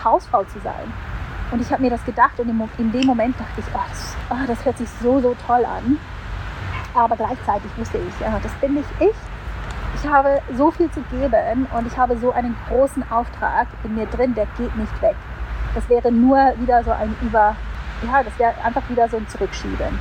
Hausfrau 0.03 0.43
zu 0.43 0.59
sein? 0.59 0.93
Und 1.51 1.61
ich 1.61 1.71
habe 1.71 1.81
mir 1.81 1.89
das 1.89 2.03
gedacht 2.05 2.39
und 2.39 2.49
in 2.77 2.91
dem 2.91 3.05
Moment 3.05 3.39
dachte 3.39 3.59
ich, 3.59 3.65
oh 3.73 3.79
das, 3.89 4.15
oh, 4.29 4.45
das 4.47 4.65
hört 4.65 4.77
sich 4.77 4.89
so, 5.01 5.19
so 5.19 5.35
toll 5.47 5.65
an. 5.65 5.97
Aber 6.93 7.15
gleichzeitig 7.15 7.71
wusste 7.77 7.97
ich, 7.97 8.19
ja, 8.19 8.39
das 8.41 8.51
bin 8.55 8.73
nicht 8.73 8.89
ich 8.99 9.15
ich 9.95 10.09
habe 10.09 10.41
so 10.55 10.71
viel 10.71 10.89
zu 10.91 11.01
geben 11.11 11.67
und 11.77 11.87
ich 11.87 11.97
habe 11.97 12.17
so 12.17 12.31
einen 12.31 12.55
großen 12.67 13.03
Auftrag 13.11 13.67
in 13.83 13.95
mir 13.95 14.05
drin, 14.05 14.33
der 14.33 14.45
geht 14.57 14.75
nicht 14.77 15.01
weg. 15.01 15.15
Das 15.75 15.87
wäre 15.89 16.11
nur 16.11 16.37
wieder 16.57 16.83
so 16.83 16.91
ein 16.91 17.15
Über, 17.21 17.55
ja, 18.05 18.23
das 18.23 18.37
wäre 18.39 18.53
einfach 18.63 18.87
wieder 18.89 19.09
so 19.09 19.17
ein 19.17 19.27
Zurückschieben. 19.27 19.99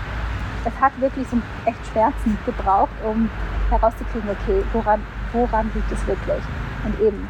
Es 0.69 0.81
hat 0.83 0.93
wirklich 1.01 1.27
so 1.29 1.39
echt 1.65 1.79
Schmerzen 1.91 2.37
gebraucht, 2.45 2.93
um 3.03 3.31
herauszukriegen, 3.71 4.29
okay, 4.29 4.63
woran, 4.75 5.01
woran 5.33 5.71
liegt 5.75 5.91
es 5.91 6.07
wirklich? 6.07 6.43
Und 6.85 7.01
eben, 7.01 7.27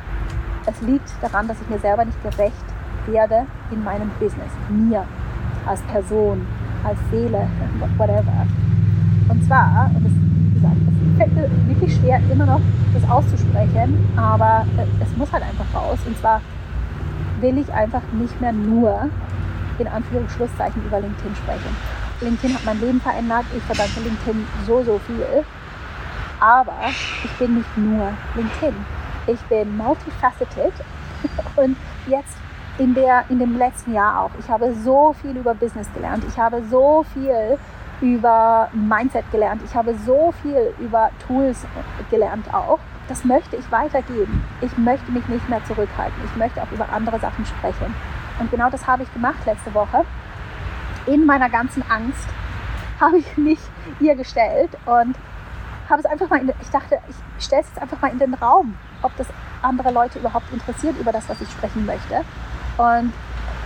es 0.67 0.81
liegt 0.83 1.09
daran, 1.23 1.47
dass 1.47 1.61
ich 1.61 1.69
mir 1.69 1.79
selber 1.79 2.05
nicht 2.05 2.21
gerecht 2.23 2.65
werde 3.07 3.47
in 3.71 3.85
meinem 3.85 4.11
Business, 4.19 4.51
mir 4.69 5.05
als 5.67 5.81
Person, 5.83 6.45
als 6.83 6.99
Seele, 7.11 7.47
whatever. 7.97 8.47
Und 9.29 9.45
zwar, 9.47 9.89
und 9.95 10.05
das, 10.05 10.13
wie 10.13 10.55
gesagt, 10.55 10.77
fällt 11.17 11.35
mir 11.35 11.69
wirklich 11.69 11.95
schwer, 11.95 12.21
immer 12.33 12.47
noch 12.47 12.61
das 12.93 13.09
auszusprechen, 13.09 14.09
aber 14.17 14.67
es 15.01 15.17
muss 15.17 15.33
halt 15.33 15.45
einfach 15.45 15.81
raus. 15.81 15.99
Und 16.07 16.19
zwar 16.19 16.41
will 17.41 17.57
ich 17.59 17.73
einfach 17.73 18.03
nicht 18.13 18.41
mehr 18.41 18.53
nur 18.53 19.09
in 19.79 19.87
Anführungsschlusszeichen 19.87 20.85
über 20.85 21.01
LinkedIn 21.01 21.37
sprechen. 21.37 21.98
LinkedIn 22.21 22.55
hat 22.55 22.65
mein 22.65 22.81
Leben 22.81 23.01
verändert. 23.01 23.45
Ich 23.57 23.63
verdanke 23.65 24.01
LinkedIn 24.01 24.47
so, 24.67 24.83
so 24.83 24.99
viel. 25.07 25.45
Aber 26.41 26.77
ich 27.25 27.31
bin 27.33 27.57
nicht 27.57 27.77
nur 27.77 28.13
LinkedIn. 28.35 28.75
Ich 29.27 29.41
bin 29.43 29.77
multifaceted 29.77 30.73
und 31.57 31.77
jetzt 32.07 32.37
in, 32.79 32.95
der, 32.95 33.25
in 33.29 33.39
dem 33.39 33.59
letzten 33.59 33.93
Jahr 33.93 34.23
auch. 34.23 34.31
Ich 34.39 34.49
habe 34.49 34.73
so 34.75 35.15
viel 35.21 35.37
über 35.37 35.55
Business 35.55 35.89
gelernt. 35.95 36.25
Ich 36.29 36.39
habe 36.39 36.63
so 36.71 37.05
viel 37.13 37.59
über 38.01 38.69
Mindset 38.73 39.31
gelernt. 39.33 39.63
Ich 39.65 39.75
habe 39.75 39.95
so 40.07 40.33
viel 40.43 40.73
über 40.79 41.11
Tools 41.27 41.67
gelernt 42.11 42.53
auch. 42.55 42.79
Das 43.09 43.25
möchte 43.25 43.57
ich 43.57 43.71
weitergeben. 43.73 44.45
Ich 44.61 44.77
möchte 44.79 45.11
mich 45.11 45.27
nicht 45.29 45.49
mehr 45.49 45.65
zurückhalten. 45.65 46.23
Ich 46.25 46.37
möchte 46.37 46.63
auch 46.63 46.71
über 46.71 46.89
andere 46.93 47.19
Sachen 47.19 47.45
sprechen. 47.45 47.95
Und 48.39 48.51
genau 48.51 48.71
das 48.71 48.87
habe 48.87 49.03
ich 49.03 49.13
gemacht 49.13 49.45
letzte 49.47 49.75
Woche. 49.75 50.05
In 51.07 51.27
meiner 51.27 51.49
ganzen 51.49 51.83
Angst 51.91 52.29
habe 53.01 53.19
ich 53.19 53.37
mich 53.37 53.59
ihr 54.01 54.15
gestellt 54.15 54.71
und 54.87 55.15
habe 55.89 56.01
es 56.01 56.07
einfach 56.07 56.29
mal, 56.29 56.41
in, 56.41 56.53
ich 56.61 56.71
dachte, 56.71 56.99
ich 57.09 57.45
stelle 57.45 57.63
es 57.63 57.69
jetzt 57.69 57.81
einfach 57.81 58.01
mal 58.01 58.11
in 58.11 58.19
den 58.19 58.35
Raum, 58.35 58.77
ob 59.03 59.17
das 59.17 59.27
andere 59.63 59.91
Leute 59.91 60.19
überhaupt 60.19 60.53
interessiert 60.53 60.97
über 61.01 61.13
das, 61.13 61.29
was 61.29 61.41
ich 61.41 61.51
sprechen 61.51 61.87
möchte. 61.87 62.25
Und 62.77 63.13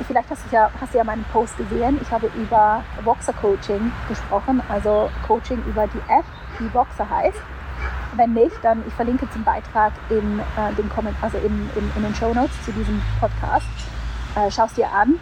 vielleicht 0.07 0.31
hast 0.31 0.43
du 0.49 0.55
ja, 0.55 0.71
hast 0.81 0.95
du 0.95 0.99
ja 0.99 1.05
meinen 1.05 1.25
Post 1.33 1.57
gesehen. 1.57 1.99
Ich 2.01 2.11
habe 2.11 2.31
über 2.37 2.83
Boxer 3.05 3.33
Coaching 3.35 3.93
gesprochen, 4.09 4.63
also 4.69 5.11
Coaching 5.27 5.63
über 5.67 5.87
die 5.87 6.13
App, 6.13 6.25
die 6.59 6.69
Boxer 6.69 7.09
heißt. 7.09 7.41
Wenn 8.17 8.35
nicht, 8.35 8.57
dann 8.63 8.83
ich 8.87 8.93
verlinke 8.95 9.29
zum 9.31 9.43
Beitrag 9.43 9.93
in, 10.11 10.39
äh, 10.39 10.73
den 10.77 10.89
Comment, 10.91 11.17
also 11.23 11.39
in, 11.39 11.71
in, 11.75 11.93
in 11.97 12.03
den 12.03 12.15
Show 12.15 12.33
Notes 12.35 12.53
zu 12.65 12.73
diesem 12.73 13.01
Podcast. 13.19 13.67
Äh, 14.37 14.51
Schau 14.51 14.65
es 14.67 14.75
dir 14.75 14.91
an. 14.91 15.19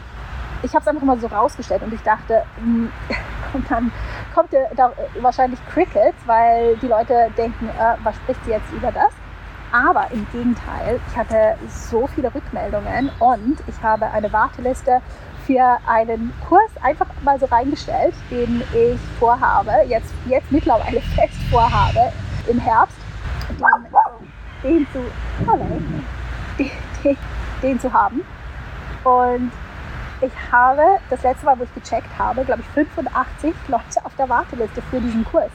Ich 0.62 0.74
habe 0.74 0.82
es 0.82 0.88
einfach 0.88 1.02
mal 1.02 1.18
so 1.18 1.26
rausgestellt 1.26 1.82
und 1.82 1.92
ich 1.92 2.02
dachte, 2.02 2.42
hm, 2.56 2.90
und 3.52 3.70
dann 3.70 3.90
kommt 4.34 4.50
da 4.76 4.92
wahrscheinlich 5.20 5.58
Crickets, 5.72 6.18
weil 6.26 6.76
die 6.76 6.86
Leute 6.86 7.30
denken, 7.36 7.68
äh, 7.68 7.96
was 8.04 8.16
spricht 8.16 8.44
sie 8.44 8.50
jetzt 8.52 8.70
über 8.72 8.92
das? 8.92 9.10
Aber 9.72 10.10
im 10.10 10.26
Gegenteil, 10.32 11.00
ich 11.08 11.16
hatte 11.16 11.56
so 11.68 12.06
viele 12.08 12.34
Rückmeldungen 12.34 13.10
und 13.20 13.58
ich 13.68 13.82
habe 13.82 14.06
eine 14.10 14.32
Warteliste 14.32 15.00
für 15.46 15.78
einen 15.86 16.32
Kurs 16.48 16.70
einfach 16.82 17.06
mal 17.22 17.38
so 17.38 17.46
reingestellt, 17.46 18.14
den 18.30 18.62
ich 18.72 19.00
vorhabe, 19.18 19.72
jetzt, 19.86 20.12
jetzt 20.26 20.50
mittlerweile 20.50 21.00
fest 21.14 21.40
vorhabe, 21.50 22.12
im 22.48 22.58
Herbst, 22.58 22.96
den, 23.48 24.70
den 24.70 24.86
zu, 24.92 24.98
den, 26.58 26.70
den, 27.04 27.16
den 27.62 27.80
zu 27.80 27.92
haben. 27.92 28.22
Und 29.04 29.52
ich 30.20 30.32
habe 30.52 30.82
das 31.08 31.22
letzte 31.22 31.46
Mal, 31.46 31.58
wo 31.58 31.64
ich 31.64 31.74
gecheckt 31.74 32.18
habe, 32.18 32.44
glaube 32.44 32.62
ich, 32.62 32.68
85 32.68 33.54
Leute 33.68 34.04
auf 34.04 34.14
der 34.16 34.28
Warteliste 34.28 34.82
für 34.82 35.00
diesen 35.00 35.24
Kurs. 35.24 35.50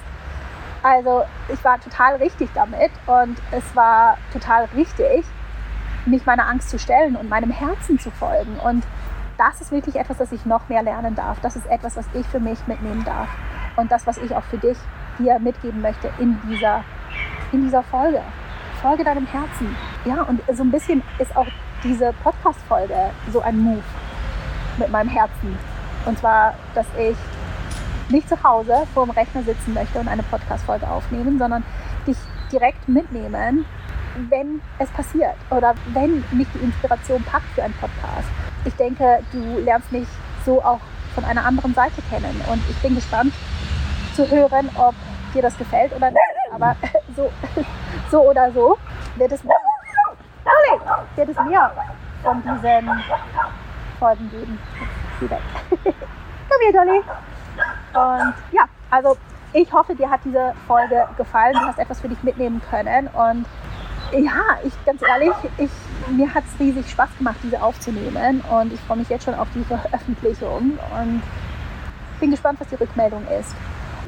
Also 0.84 1.24
ich 1.52 1.64
war 1.64 1.80
total 1.80 2.16
richtig 2.18 2.50
damit 2.54 2.92
und 3.08 3.38
es 3.52 3.76
war 3.76 4.18
total 4.32 4.66
richtig, 4.76 5.26
mich 6.06 6.26
meiner 6.26 6.48
Angst 6.48 6.70
zu 6.70 6.78
stellen 6.78 7.16
und 7.16 7.30
meinem 7.30 7.52
Herzen 7.52 8.00
zu 8.00 8.12
folgen. 8.12 8.60
Und 8.60 8.84
das 9.38 9.62
ist 9.62 9.72
wirklich 9.72 9.96
etwas, 9.96 10.18
das 10.18 10.32
ich 10.32 10.46
noch 10.46 10.70
mehr 10.70 10.84
lernen 10.84 11.16
darf. 11.16 11.40
Das 11.42 11.56
ist 11.56 11.66
etwas, 11.68 11.98
was 11.98 12.06
ich 12.14 12.26
für 12.28 12.40
mich 12.40 12.60
mitnehmen 12.68 13.04
darf. 13.04 13.30
Und 13.76 13.92
das, 13.92 14.06
was 14.06 14.18
ich 14.18 14.36
auch 14.36 14.44
für 14.44 14.58
dich 14.58 14.78
dir 15.18 15.40
mitgeben 15.40 15.82
möchte 15.82 16.12
in 16.20 16.40
dieser, 16.48 16.84
in 17.52 17.64
dieser 17.64 17.84
Folge. 17.84 18.22
Folge 18.82 19.04
deinem 19.04 19.26
Herzen. 19.26 19.76
Ja, 20.06 20.22
und 20.22 20.42
so 20.54 20.64
ein 20.64 20.72
bisschen 20.72 21.02
ist 21.18 21.36
auch 21.36 21.48
diese 21.84 22.14
Podcast-Folge 22.24 23.10
so 23.32 23.42
ein 23.42 23.60
Move 23.60 23.84
mit 24.78 24.90
meinem 24.90 25.10
Herzen. 25.10 25.58
Und 26.06 26.20
zwar, 26.20 26.54
dass 26.74 26.86
ich 26.98 27.18
nicht 28.10 28.30
zu 28.30 28.42
Hause 28.44 28.84
vor 28.94 29.06
dem 29.06 29.12
Rechner 29.12 29.44
sitzen 29.44 29.74
möchte 29.74 30.00
und 30.00 30.08
eine 30.08 30.24
Podcast-Folge 30.24 30.88
aufnehmen, 30.88 31.40
sondern 31.40 31.64
dich 32.06 32.18
direkt 32.52 32.88
mitnehmen, 32.88 33.66
wenn 34.30 34.62
es 34.80 34.90
passiert 34.92 35.36
oder 35.50 35.74
wenn 35.94 36.24
mich 36.32 36.48
die 36.54 36.64
Inspiration 36.64 37.24
packt 37.24 37.48
für 37.56 37.64
einen 37.64 37.74
Podcast. 37.74 38.28
Ich 38.64 38.76
denke, 38.76 39.20
du 39.32 39.60
lernst 39.60 39.92
mich 39.92 40.08
so 40.46 40.64
auch 40.64 40.80
von 41.14 41.26
einer 41.26 41.46
anderen 41.46 41.74
Seite 41.74 42.02
kennen 42.10 42.42
und 42.52 42.62
ich 42.70 42.78
bin 42.78 42.96
gespannt 42.96 43.34
zu 44.16 44.30
hören, 44.30 44.70
ob 44.76 44.94
dir 45.34 45.42
das 45.42 45.58
gefällt 45.58 45.94
oder 45.96 46.12
nicht. 46.12 46.22
Aber 46.54 46.76
so, 47.16 47.30
so 48.12 48.22
oder 48.30 48.52
so 48.52 48.78
wird 49.16 49.32
es, 49.32 49.44
wird 49.44 51.30
es 51.30 51.36
mehr 51.46 51.72
von 52.24 52.42
diesen 52.42 52.90
Folgen 53.96 54.30
geben. 54.32 54.60
Sie 55.20 55.30
weg. 55.30 55.42
Komm 55.70 56.60
hier, 56.62 56.74
Dolly. 56.74 57.02
Und 57.94 58.34
ja, 58.52 58.66
also 58.90 59.18
ich 59.54 59.72
hoffe, 59.72 59.96
dir 59.96 60.10
hat 60.10 60.20
diese 60.26 60.54
Folge 60.68 61.08
gefallen. 61.18 61.54
Du 61.54 61.62
hast 61.62 61.80
etwas 61.80 62.02
für 62.02 62.10
dich 62.10 62.22
mitnehmen 62.24 62.62
können. 62.70 63.08
Und 63.08 63.46
ja, 64.12 64.58
ich 64.64 64.74
ganz 64.86 65.02
ehrlich, 65.02 65.34
ich, 65.58 65.70
mir 66.10 66.34
hat 66.34 66.44
es 66.46 66.60
riesig 66.60 66.90
Spaß 66.90 67.10
gemacht, 67.18 67.38
diese 67.42 67.62
aufzunehmen. 67.62 68.44
Und 68.52 68.74
ich 68.74 68.80
freue 68.82 68.98
mich 68.98 69.10
jetzt 69.10 69.26
schon 69.26 69.34
auf 69.34 69.48
die 69.56 69.64
Veröffentlichung. 69.64 70.78
Und 71.00 71.24
bin 72.20 72.32
gespannt, 72.32 72.60
was 72.60 72.68
die 72.68 72.76
Rückmeldung 72.76 73.26
ist. 73.40 73.56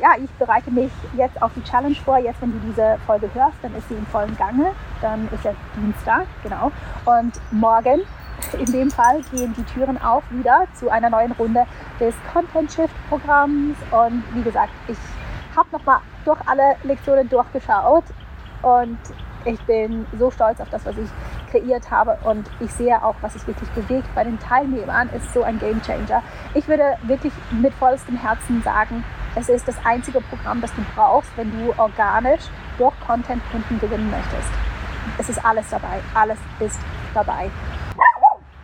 Ja, 0.01 0.09
ich 0.21 0.29
bereite 0.31 0.69
mich 0.69 0.91
jetzt 1.15 1.41
auf 1.41 1.51
die 1.55 1.63
Challenge 1.63 1.95
vor. 1.95 2.17
Jetzt, 2.17 2.41
wenn 2.41 2.51
du 2.51 2.59
diese 2.67 2.97
Folge 3.05 3.29
hörst, 3.33 3.57
dann 3.61 3.73
ist 3.75 3.87
sie 3.89 3.95
im 3.95 4.05
vollen 4.07 4.35
Gange. 4.37 4.73
Dann 5.01 5.27
ist 5.31 5.43
ja 5.43 5.53
Dienstag, 5.75 6.27
genau. 6.43 6.71
Und 7.05 7.33
morgen 7.51 8.01
in 8.59 8.65
dem 8.65 8.91
Fall 8.91 9.21
gehen 9.31 9.53
die 9.57 9.63
Türen 9.63 10.01
auf 10.01 10.23
wieder 10.29 10.65
zu 10.73 10.89
einer 10.89 11.09
neuen 11.09 11.31
Runde 11.33 11.65
des 11.99 12.15
Content 12.31 12.71
Shift 12.71 12.93
Programms. 13.09 13.77
Und 13.91 14.23
wie 14.33 14.43
gesagt, 14.43 14.71
ich 14.87 14.97
habe 15.55 15.69
nochmal 15.71 15.99
durch 16.25 16.39
alle 16.45 16.75
Lektionen 16.83 17.27
durchgeschaut 17.29 18.03
und 18.61 18.97
ich 19.45 19.59
bin 19.61 20.05
so 20.17 20.29
stolz 20.29 20.59
auf 20.59 20.69
das, 20.69 20.85
was 20.85 20.95
ich 20.97 21.09
kreiert 21.51 21.89
habe 21.89 22.17
und 22.25 22.49
ich 22.59 22.71
sehe 22.71 23.01
auch, 23.01 23.15
was 23.21 23.33
sich 23.33 23.47
wirklich 23.47 23.69
bewegt 23.69 24.07
bei 24.13 24.23
den 24.23 24.37
Teilnehmern, 24.39 25.09
ist 25.15 25.33
so 25.33 25.43
ein 25.43 25.57
Game 25.59 25.81
Changer. 25.81 26.21
Ich 26.53 26.67
würde 26.67 26.97
wirklich 27.03 27.33
mit 27.51 27.73
vollstem 27.75 28.17
Herzen 28.17 28.61
sagen, 28.63 29.05
es 29.35 29.47
ist 29.49 29.67
das 29.67 29.77
einzige 29.85 30.19
Programm, 30.19 30.61
das 30.61 30.73
du 30.75 30.83
brauchst, 30.95 31.29
wenn 31.37 31.51
du 31.51 31.73
organisch 31.77 32.43
durch 32.77 32.93
Content 33.05 33.41
Kunden 33.51 33.79
gewinnen 33.79 34.11
möchtest. 34.11 34.49
Es 35.17 35.29
ist 35.29 35.43
alles 35.45 35.69
dabei, 35.69 36.01
alles 36.13 36.39
ist 36.59 36.79
dabei 37.13 37.49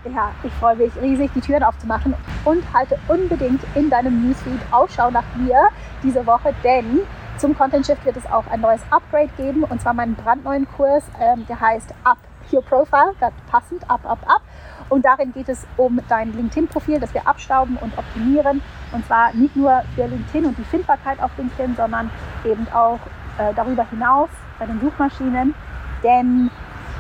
ja, 0.06 0.32
ich 0.44 0.54
freue 0.54 0.76
mich 0.76 0.92
riesig, 1.02 1.32
die 1.34 1.42
Türen 1.42 1.64
aufzumachen 1.64 2.14
und 2.46 2.64
halte 2.74 2.98
unbedingt 3.08 3.62
in 3.76 3.90
deinem 3.90 4.28
Newsfeed 4.28 4.60
Ausschau 4.72 5.12
nach 5.12 5.24
mir 5.36 5.70
diese 6.04 6.26
Woche, 6.26 6.54
denn 6.64 7.02
zum 7.38 7.58
Content 7.58 7.86
Shift 7.86 8.06
wird 8.06 8.18
es 8.18 8.26
auch 8.32 8.46
ein 8.52 8.62
neues 8.62 8.82
Upgrade 8.90 9.30
geben 9.38 9.64
und 9.64 9.82
zwar 9.82 9.94
meinen 9.94 10.16
brandneuen 10.16 10.68
Kurs, 10.78 11.04
ähm, 11.20 11.46
der 11.48 11.60
heißt 11.60 11.94
Up 12.04 12.18
Your 12.52 12.62
Profile, 12.62 13.14
ganz 13.20 13.34
passend, 13.50 13.90
Up, 13.90 14.06
Up, 14.06 14.20
Up. 14.28 14.42
Und 14.90 15.06
darin 15.06 15.34
geht 15.34 15.50
es 15.50 15.66
um 15.78 16.00
dein 16.08 16.34
LinkedIn-Profil, 16.34 17.00
das 17.00 17.14
wir 17.14 17.28
abstauben 17.28 17.78
und 17.78 17.98
optimieren. 17.98 18.62
Und 18.92 19.06
zwar 19.08 19.34
nicht 19.34 19.56
nur 19.56 19.82
für 19.96 20.06
LinkedIn 20.06 20.46
und 20.46 20.58
die 20.58 20.64
Findbarkeit 20.64 21.20
auf 21.22 21.32
LinkedIn, 21.38 21.76
sondern 21.76 22.12
eben 22.46 22.68
auch 22.74 23.00
äh, 23.40 23.54
darüber 23.56 23.90
hinaus 23.90 24.30
bei 24.60 24.66
den 24.66 24.80
Suchmaschinen. 24.82 25.56
Denn 26.04 26.52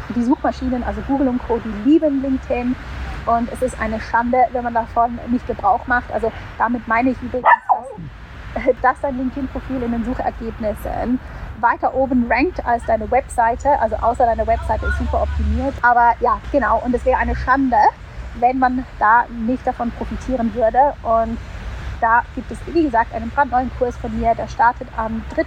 die 0.09 0.23
Suchmaschinen, 0.23 0.83
also 0.83 1.01
Google 1.07 1.27
und 1.29 1.39
Co., 1.47 1.59
die 1.59 1.89
lieben 1.89 2.21
LinkedIn 2.21 2.75
und 3.25 3.51
es 3.51 3.61
ist 3.61 3.79
eine 3.79 3.99
Schande, 3.99 4.37
wenn 4.51 4.63
man 4.63 4.73
davon 4.73 5.17
nicht 5.27 5.47
Gebrauch 5.47 5.87
macht. 5.87 6.11
Also 6.11 6.31
damit 6.57 6.87
meine 6.87 7.11
ich 7.11 7.21
übrigens, 7.21 7.47
dass, 8.55 8.81
dass 8.81 9.01
dein 9.01 9.17
LinkedIn-Profil 9.17 9.81
in 9.81 9.91
den 9.91 10.05
Suchergebnissen 10.05 11.19
weiter 11.59 11.93
oben 11.93 12.29
rankt 12.29 12.65
als 12.65 12.83
deine 12.85 13.09
Webseite, 13.09 13.79
also 13.79 13.95
außer 13.95 14.25
deine 14.25 14.45
Webseite 14.45 14.85
ist 14.85 14.97
super 14.97 15.23
optimiert. 15.23 15.73
Aber 15.81 16.13
ja, 16.19 16.39
genau, 16.51 16.81
und 16.83 16.93
es 16.93 17.05
wäre 17.05 17.19
eine 17.19 17.35
Schande, 17.35 17.77
wenn 18.39 18.59
man 18.59 18.85
da 18.99 19.25
nicht 19.29 19.65
davon 19.65 19.91
profitieren 19.91 20.53
würde. 20.53 20.93
Und 21.03 21.37
da 22.01 22.23
gibt 22.35 22.51
es, 22.51 22.57
wie 22.67 22.83
gesagt, 22.83 23.13
einen 23.13 23.29
brandneuen 23.29 23.71
Kurs 23.77 23.95
von 23.97 24.17
mir, 24.19 24.35
der 24.35 24.49
startet 24.49 24.89
am 24.97 25.23
3. 25.33 25.45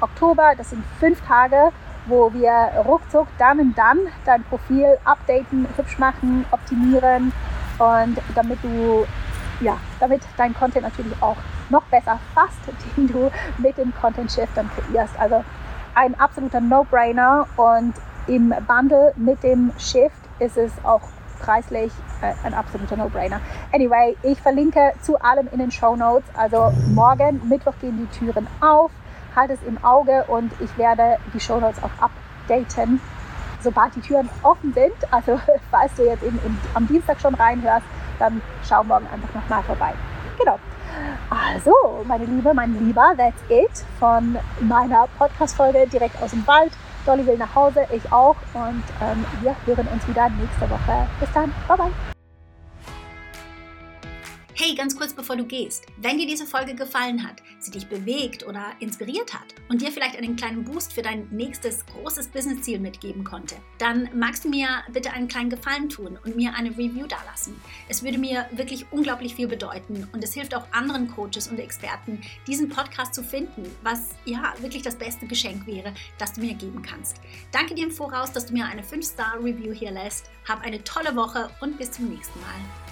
Oktober. 0.00 0.52
Das 0.56 0.70
sind 0.70 0.82
fünf 0.98 1.20
Tage 1.26 1.70
wo 2.08 2.32
wir 2.32 2.70
ruckzuck 2.84 3.28
dann 3.38 3.60
und 3.60 3.78
dann 3.78 3.98
dein 4.24 4.42
Profil 4.44 4.98
updaten, 5.04 5.66
hübsch 5.76 5.98
machen, 5.98 6.44
optimieren 6.50 7.32
und 7.78 8.18
damit 8.34 8.58
du, 8.62 9.06
ja, 9.60 9.76
damit 10.00 10.22
dein 10.36 10.54
Content 10.54 10.84
natürlich 10.84 11.14
auch 11.22 11.36
noch 11.70 11.82
besser 11.84 12.18
fasst, 12.34 12.58
den 12.96 13.08
du 13.08 13.30
mit 13.58 13.76
dem 13.78 13.92
Content 14.00 14.32
Shift 14.32 14.56
dann 14.56 14.70
kreierst. 14.70 15.18
Also 15.18 15.44
ein 15.94 16.18
absoluter 16.18 16.60
No-Brainer 16.60 17.46
und 17.56 17.94
im 18.26 18.54
Bundle 18.66 19.12
mit 19.16 19.42
dem 19.42 19.72
Shift 19.78 20.16
ist 20.38 20.56
es 20.56 20.72
auch 20.84 21.02
preislich 21.40 21.92
äh, 22.20 22.34
ein 22.44 22.54
absoluter 22.54 22.96
No-Brainer. 22.96 23.40
Anyway, 23.72 24.16
ich 24.22 24.40
verlinke 24.40 24.92
zu 25.02 25.20
allem 25.20 25.48
in 25.52 25.58
den 25.58 25.70
Show 25.70 25.96
Notes. 25.96 26.28
Also 26.36 26.72
morgen, 26.94 27.40
Mittwoch 27.48 27.74
gehen 27.80 27.96
die 27.96 28.18
Türen 28.18 28.46
auf 28.60 28.90
halte 29.38 29.54
es 29.54 29.62
im 29.62 29.82
Auge 29.84 30.24
und 30.26 30.52
ich 30.60 30.76
werde 30.76 31.18
die 31.32 31.40
Shownotes 31.40 31.82
auch 31.82 31.90
updaten, 32.00 33.00
sobald 33.60 33.94
die 33.96 34.00
Türen 34.00 34.28
offen 34.42 34.72
sind. 34.72 34.94
Also 35.10 35.40
falls 35.70 35.94
du 35.94 36.04
jetzt 36.04 36.22
eben 36.22 36.38
am 36.74 36.86
Dienstag 36.86 37.20
schon 37.20 37.34
reinhörst, 37.34 37.86
dann 38.18 38.42
schau 38.68 38.82
morgen 38.84 39.06
einfach 39.12 39.34
nochmal 39.34 39.62
vorbei. 39.62 39.94
Genau. 40.38 40.58
Also, 41.30 41.72
meine 42.06 42.24
Liebe, 42.24 42.52
mein 42.54 42.74
Lieber, 42.84 43.12
that's 43.16 43.40
it 43.48 43.84
von 44.00 44.36
meiner 44.60 45.06
Podcast-Folge 45.18 45.86
direkt 45.86 46.20
aus 46.22 46.30
dem 46.30 46.46
Wald. 46.46 46.72
Dolly 47.06 47.26
will 47.26 47.38
nach 47.38 47.54
Hause, 47.54 47.86
ich 47.92 48.12
auch. 48.12 48.36
Und 48.54 48.82
ähm, 49.00 49.24
wir 49.42 49.54
hören 49.66 49.86
uns 49.92 50.06
wieder 50.08 50.28
nächste 50.30 50.68
Woche. 50.68 51.06
Bis 51.20 51.30
dann. 51.32 51.52
Bye, 51.66 51.76
bye. 51.76 52.17
Hey, 54.68 54.74
ganz 54.74 54.94
kurz 54.94 55.14
bevor 55.14 55.34
du 55.34 55.46
gehst, 55.46 55.86
wenn 55.96 56.18
dir 56.18 56.26
diese 56.26 56.44
Folge 56.44 56.74
gefallen 56.74 57.26
hat, 57.26 57.36
sie 57.58 57.70
dich 57.70 57.86
bewegt 57.86 58.46
oder 58.46 58.72
inspiriert 58.80 59.32
hat 59.32 59.54
und 59.70 59.80
dir 59.80 59.90
vielleicht 59.90 60.18
einen 60.18 60.36
kleinen 60.36 60.62
Boost 60.62 60.92
für 60.92 61.00
dein 61.00 61.26
nächstes 61.30 61.86
großes 61.86 62.28
Business-Ziel 62.28 62.78
mitgeben 62.78 63.24
konnte, 63.24 63.54
dann 63.78 64.10
magst 64.14 64.44
du 64.44 64.50
mir 64.50 64.68
bitte 64.92 65.10
einen 65.10 65.26
kleinen 65.26 65.48
Gefallen 65.48 65.88
tun 65.88 66.18
und 66.22 66.36
mir 66.36 66.52
eine 66.54 66.68
Review 66.72 67.06
dalassen. 67.06 67.58
Es 67.88 68.02
würde 68.02 68.18
mir 68.18 68.46
wirklich 68.52 68.84
unglaublich 68.92 69.34
viel 69.34 69.48
bedeuten 69.48 70.06
und 70.12 70.22
es 70.22 70.34
hilft 70.34 70.54
auch 70.54 70.70
anderen 70.70 71.08
Coaches 71.08 71.48
und 71.48 71.58
Experten, 71.58 72.20
diesen 72.46 72.68
Podcast 72.68 73.14
zu 73.14 73.22
finden, 73.22 73.64
was 73.82 74.10
ja 74.26 74.52
wirklich 74.58 74.82
das 74.82 74.96
beste 74.96 75.26
Geschenk 75.26 75.66
wäre, 75.66 75.94
das 76.18 76.34
du 76.34 76.42
mir 76.42 76.52
geben 76.52 76.82
kannst. 76.82 77.22
Danke 77.52 77.74
dir 77.74 77.84
im 77.84 77.90
Voraus, 77.90 78.32
dass 78.32 78.44
du 78.44 78.52
mir 78.52 78.66
eine 78.66 78.82
5-Star-Review 78.82 79.72
hier 79.72 79.92
lässt. 79.92 80.30
Hab 80.46 80.60
eine 80.60 80.84
tolle 80.84 81.16
Woche 81.16 81.48
und 81.62 81.78
bis 81.78 81.90
zum 81.90 82.10
nächsten 82.10 82.38
Mal. 82.40 82.87